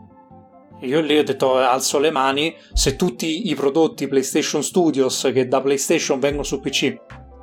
[0.80, 5.60] Io lì ho detto alzo le mani, se tutti i prodotti PlayStation Studios che da
[5.60, 6.96] PlayStation vengono su PC,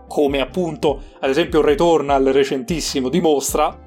[0.07, 3.77] come appunto ad esempio Returnal recentissimo dimostra,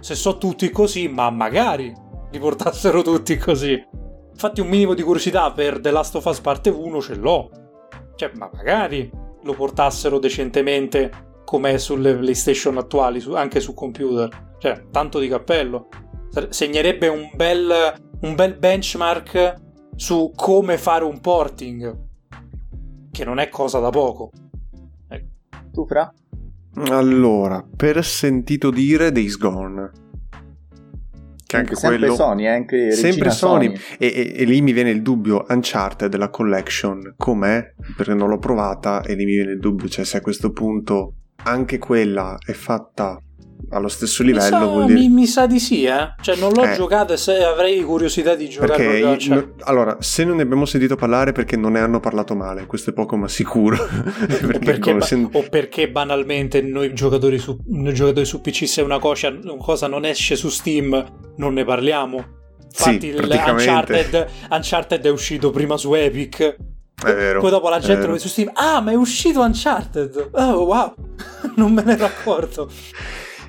[0.00, 1.92] se so tutti così, ma magari
[2.30, 3.78] li portassero tutti così.
[4.32, 7.50] Infatti un minimo di curiosità per The Last of Us parte 1 ce l'ho.
[8.16, 9.10] Cioè, ma magari
[9.42, 14.54] lo portassero decentemente come sulle PlayStation attuali, anche su computer.
[14.58, 15.88] Cioè, tanto di cappello.
[16.48, 19.54] Segnerebbe un bel, un bel benchmark
[19.96, 22.08] su come fare un porting.
[23.10, 24.30] Che non è cosa da poco.
[25.08, 25.26] Ecco.
[25.72, 26.12] Tu, Fra?
[26.90, 30.08] Allora, per sentito dire Days Gone
[31.50, 32.14] che anche sempre quello...
[32.14, 33.66] Sony, eh, anche sempre Sony.
[33.66, 33.80] Sony.
[33.98, 37.74] E, e, e, lì mi viene il dubbio, Uncharted della collection, com'è?
[37.96, 41.14] Perché non l'ho provata e lì mi viene il dubbio, cioè se a questo punto
[41.42, 43.20] anche quella è fatta
[43.70, 44.98] allo stesso livello mi sa, vuol dire...
[44.98, 46.14] mi, mi, sa di sì, eh?
[46.20, 46.74] Cioè non l'ho eh.
[46.74, 48.84] giocata e avrei curiosità di giocare.
[48.84, 49.48] Perché, cioè...
[49.60, 52.92] allora, se non ne abbiamo sentito parlare perché non ne hanno parlato male, questo è
[52.92, 53.76] poco ma sicuro.
[54.26, 55.28] perché o, perché ba- sen...
[55.32, 59.86] o, perché banalmente noi giocatori, su, noi giocatori su PC se una cosa, una cosa
[59.86, 62.38] non esce su Steam non ne parliamo.
[62.64, 66.56] Infatti sì, Uncharted, Uncharted è uscito prima su Epic.
[67.02, 67.40] È vero.
[67.40, 68.50] Poi dopo la gente lo vede su Steam.
[68.54, 70.30] Ah, ma è uscito Uncharted.
[70.32, 70.94] Oh, wow.
[71.56, 72.70] non me ne ero accorto.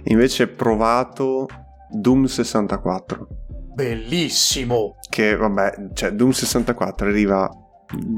[0.05, 1.47] Invece provato
[1.89, 3.27] Doom 64.
[3.73, 4.97] Bellissimo.
[5.09, 7.49] Che vabbè, cioè Doom 64 arriva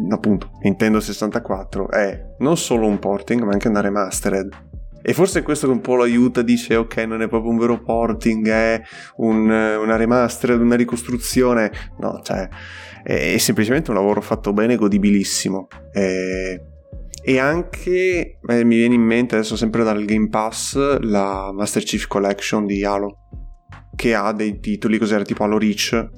[0.10, 4.50] appunto Nintendo 64 è non solo un porting ma anche una remastered
[5.02, 7.82] e forse questo che un po' lo aiuta dice ok non è proprio un vero
[7.82, 8.82] porting è
[9.18, 12.48] un, una remastered una ricostruzione no cioè
[13.04, 16.73] è, è semplicemente un lavoro fatto bene godibilissimo e
[17.26, 22.06] e anche eh, mi viene in mente adesso sempre dal Game Pass la Master Chief
[22.06, 23.20] Collection di Halo
[23.96, 26.10] che ha dei titoli cos'era tipo Halo Reach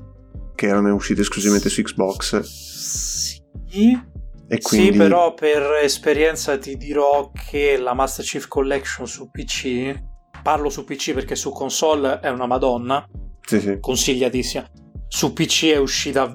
[0.55, 2.39] che erano usciti esclusivamente su Xbox.
[2.39, 3.43] Sì.
[3.67, 4.91] Quindi...
[4.91, 9.93] sì però per esperienza ti dirò che la Master Chief Collection su PC
[10.41, 13.07] parlo su PC perché su console è una madonna
[13.41, 13.77] sì, sì.
[13.79, 14.67] consigliatissima.
[15.07, 16.33] Su PC è uscita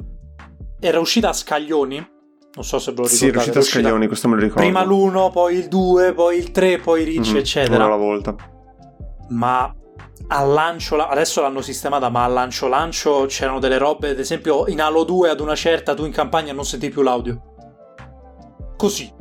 [0.79, 2.19] era uscita a scaglioni
[2.53, 3.17] non so se ve lo ricordate.
[3.17, 4.63] Sì, è riuscito a scaglioni, questo me lo ricordo.
[4.63, 7.77] Prima l'1, poi il 2, poi il 3, poi Rich, mm-hmm, eccetera.
[7.77, 8.35] Una alla volta.
[9.29, 9.75] Ma
[10.29, 14.81] al lancio, adesso l'hanno sistemata, ma al lancio lancio c'erano delle robe, ad esempio in
[14.81, 17.43] Halo 2 ad una certa tu in campagna non senti più l'audio.
[18.77, 19.13] Così.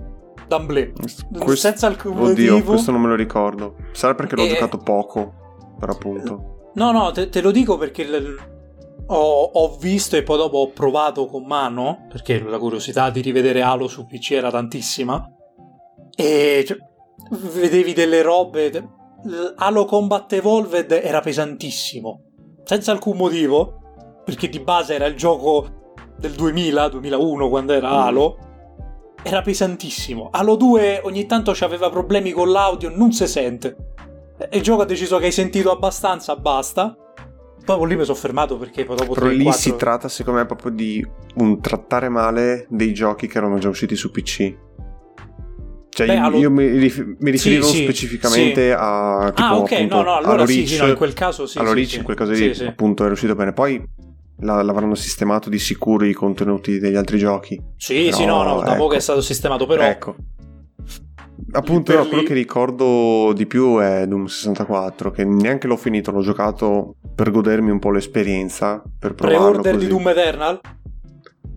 [0.47, 0.93] D'amblè.
[0.93, 1.55] Questo...
[1.55, 2.71] Senza alcun Oddio, motivo.
[2.71, 3.75] questo non me lo ricordo.
[3.91, 4.49] Sarà perché l'ho e...
[4.49, 6.71] giocato poco, per appunto.
[6.73, 8.07] No, no, te, te lo dico perché
[9.12, 13.62] ho, ho, visto e poi dopo ho provato con mano, perché la curiosità di rivedere
[13.62, 15.28] Halo su PC era tantissima,
[16.16, 16.78] e cioè,
[17.53, 18.97] vedevi delle robe...
[19.57, 22.22] Halo Combat Evolved era pesantissimo,
[22.64, 27.93] senza alcun motivo, perché di base era il gioco del 2000, 2001 quando era mm.
[27.93, 28.38] Halo,
[29.22, 30.30] era pesantissimo.
[30.32, 33.76] Halo 2 ogni tanto aveva problemi con l'audio, non si sente.
[34.51, 36.95] Il gioco ha deciso che hai sentito abbastanza, basta
[37.64, 39.62] Proprio lì mi sono fermato perché poi dopo Però lì 4...
[39.62, 41.05] si tratta secondo me proprio di
[41.36, 44.55] un trattare male dei giochi che erano già usciti su PC.
[45.89, 46.38] Cioè Beh, io, allo...
[46.38, 48.76] io, mi, rif- mi riferivo sì, specificamente sì.
[48.78, 51.57] a tipo, Ah, ok, appunto, no, no, allora sì, sì, no, in quel caso sì.
[51.57, 53.53] Allora Rich in quel caso lì appunto è uscito bene.
[53.53, 53.84] Poi
[54.41, 57.62] la, l'avranno sistemato di sicuro i contenuti degli altri giochi.
[57.76, 58.78] Sì, però, sì, no, no, da ecco.
[58.78, 60.16] poco è stato sistemato, però Ecco.
[61.51, 66.21] Appunto, no, quello che ricordo di più è Doom 64, che neanche l'ho finito, l'ho
[66.21, 69.85] giocato per godermi un po' l'esperienza, per provarlo Pre-order così.
[69.85, 70.59] di Doom Eternal?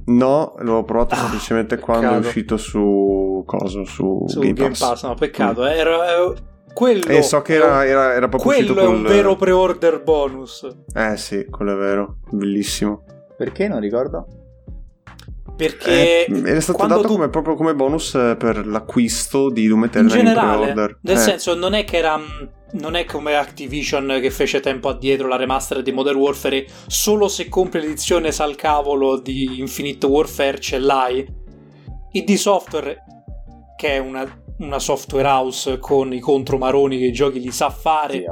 [0.05, 1.99] No, l'ho provato ah, semplicemente peccato.
[1.99, 3.85] quando è uscito su cosa?
[3.85, 4.81] Su, su Game, Game Pass.
[4.81, 5.05] Pass.
[5.05, 5.67] No, peccato, mm.
[5.67, 6.35] era, era
[6.73, 10.69] quello E eh, so che era, era, era proprio quello è un vero pre-order bonus.
[10.95, 13.05] Eh sì, quello è vero, bellissimo.
[13.37, 14.27] Perché non ricordo?
[15.67, 17.09] Perché eh, era stato dato tu...
[17.09, 20.99] come, proprio come bonus eh, per l'acquisto di Doom Eternal in generale, in pre-order.
[21.03, 21.21] Nel eh.
[21.21, 22.25] senso, non è che era mm,
[22.73, 27.49] non è come Activision che fece tempo addietro la remaster di Modern Warfare solo se
[27.49, 31.27] compri l'edizione sal cavolo di Infinite Warfare ce l'hai
[32.13, 32.97] ID Software
[33.77, 34.25] che è una,
[34.59, 38.25] una software house con i contromaroni che i giochi li sa fare sì,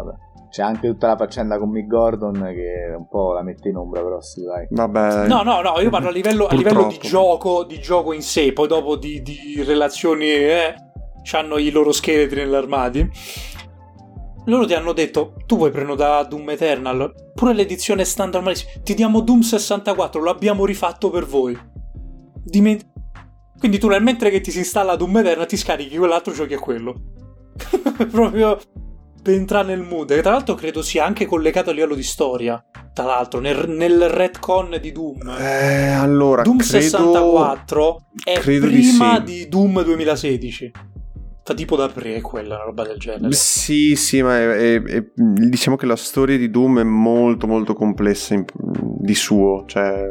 [0.50, 4.02] c'è anche tutta la faccenda con Mick Gordon che un po' la mette in ombra
[4.02, 7.64] però sì dai vabbè no no no io parlo a livello, a livello di gioco
[7.64, 10.74] di gioco in sé poi dopo di, di relazioni eh,
[11.32, 13.08] hanno i loro scheletri nell'armadio.
[14.46, 17.12] Loro ti hanno detto tu vuoi prenotare Doom Eternal?
[17.34, 21.58] Pure l'edizione standard ti diamo Doom 64 l'abbiamo rifatto per voi.
[22.42, 22.86] Diment-
[23.58, 26.58] Quindi tu nel mentre che ti si installa Doom Eternal ti scarichi quell'altro giochi a
[26.58, 26.94] quello.
[28.10, 28.58] Proprio
[29.22, 30.10] per entrare nel mood.
[30.10, 32.62] E tra l'altro credo sia anche collegato a livello di storia.
[32.92, 35.36] Tra l'altro, nel, nel retcon di Doom.
[35.38, 36.80] Eh, allora, Doom credo...
[36.80, 39.48] 64 è credo prima di di, sì.
[39.48, 40.70] Doom 2016.
[41.42, 43.32] Fa tipo da prequel, una roba del genere.
[43.32, 47.74] Sì, sì, ma è- è- è- diciamo che la storia di Doom è molto molto
[47.74, 50.04] complessa in- di suo, cioè...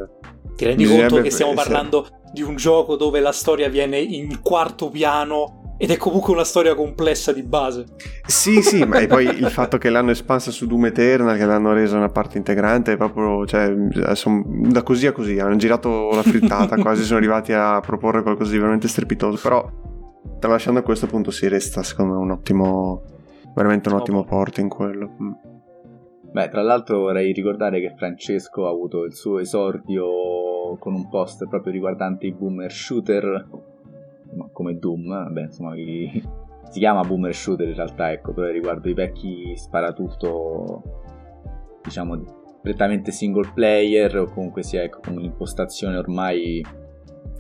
[0.56, 4.42] Ti rendi bisognerebbe- conto che stiamo parlando di un gioco dove la storia viene in
[4.42, 7.86] quarto piano ed è comunque una storia complessa di base.
[8.28, 11.72] Sì, sì, ma e poi il fatto che l'hanno espansa su Doom Eternal, che l'hanno
[11.72, 13.74] resa una parte integrante, è proprio, cioè,
[14.14, 18.52] son- da così a così, hanno girato la frittata, quasi sono arrivati a proporre qualcosa
[18.52, 19.66] di veramente strepitoso, però
[20.38, 23.04] tralasciando a questo punto si resta secondo me un ottimo,
[23.56, 25.16] veramente un ottimo porto in quello.
[25.24, 25.32] Mm.
[26.34, 31.48] Beh, tra l'altro vorrei ricordare che Francesco ha avuto il suo esordio con un post
[31.48, 33.48] proprio riguardante i boomer shooter,
[34.52, 36.22] come Doom, vabbè, insomma, i-
[36.70, 40.82] si chiama boomer shooter in realtà, ecco, dove riguardo i vecchi sparatutto,
[41.84, 46.64] diciamo, prettamente single player o comunque sia ecco, con un'impostazione ormai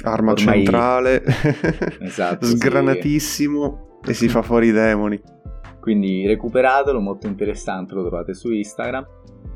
[0.03, 1.23] Arma Ormai- centrale,
[2.01, 2.55] Esatto, sì.
[2.55, 5.21] sgranatissimo e si fa fuori i demoni.
[5.81, 9.05] Quindi recuperatelo, molto interessante, lo trovate su Instagram.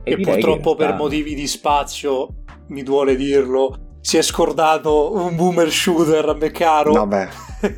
[0.04, 2.28] E, che purtroppo in per realtà- motivi di spazio,
[2.68, 6.92] mi duole dirlo, si è scordato un boomer shooter a me caro.
[6.92, 7.30] Vabbè,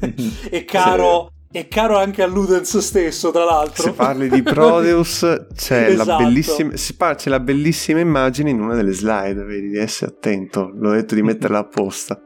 [0.50, 1.30] e caro.
[1.52, 3.84] E caro anche a Ludens stesso, tra l'altro.
[3.84, 6.24] se parli di Prodeus c'è, la Esatto.
[6.24, 10.70] bellissima, si par- c'è la bellissima immagine in una delle slide, vedi, di essere attento,
[10.74, 12.20] l'ho detto di metterla apposta.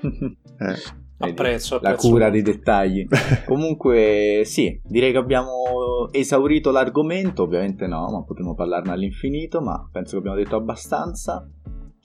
[0.56, 1.28] Eh.
[1.30, 2.42] Apprezzo, la apprezzo cura molto.
[2.42, 3.06] dei dettagli.
[3.44, 7.42] Comunque, sì, direi che abbiamo esaurito l'argomento.
[7.42, 9.60] Ovviamente no, ma potremmo parlarne all'infinito.
[9.60, 11.44] Ma penso che abbiamo detto abbastanza.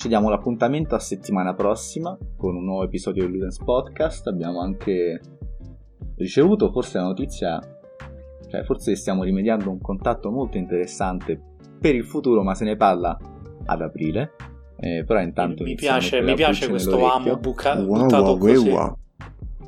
[0.01, 4.27] Ci diamo l'appuntamento a settimana prossima con un nuovo episodio del Ludens Podcast.
[4.27, 5.19] Abbiamo anche
[6.15, 7.59] ricevuto forse la notizia,
[8.47, 11.37] cioè forse stiamo rimediando un contatto molto interessante
[11.81, 13.17] per il futuro, ma se ne parla
[13.65, 14.31] ad aprile.
[14.79, 18.73] Eh, però intanto mi piace, mi piace questo amo buca- Wow, buttato wow, così.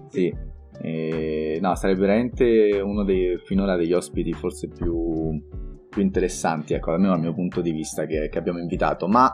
[0.07, 0.33] Sì,
[0.81, 5.37] Eh, no, sarebbe veramente uno dei finora degli ospiti forse più,
[5.89, 9.09] più interessanti, ecco, almeno dal mio punto di vista che, che abbiamo invitato.
[9.09, 9.29] Ma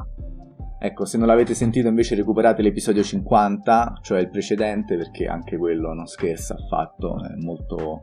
[0.80, 5.94] ecco, se non l'avete sentito, invece recuperate l'episodio 50, cioè il precedente, perché anche quello
[5.94, 8.02] non scherza affatto, è molto,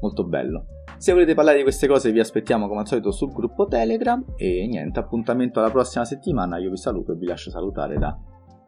[0.00, 0.66] molto bello.
[0.98, 4.24] Se volete parlare di queste cose, vi aspettiamo come al solito sul gruppo Telegram.
[4.36, 6.58] E niente, appuntamento alla prossima settimana.
[6.58, 8.16] Io vi saluto e vi lascio salutare da,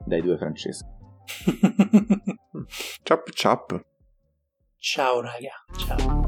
[0.04, 0.96] dai due Francesco.
[3.02, 3.80] Ciap ciap.
[4.76, 6.27] Ciao raga, ciao.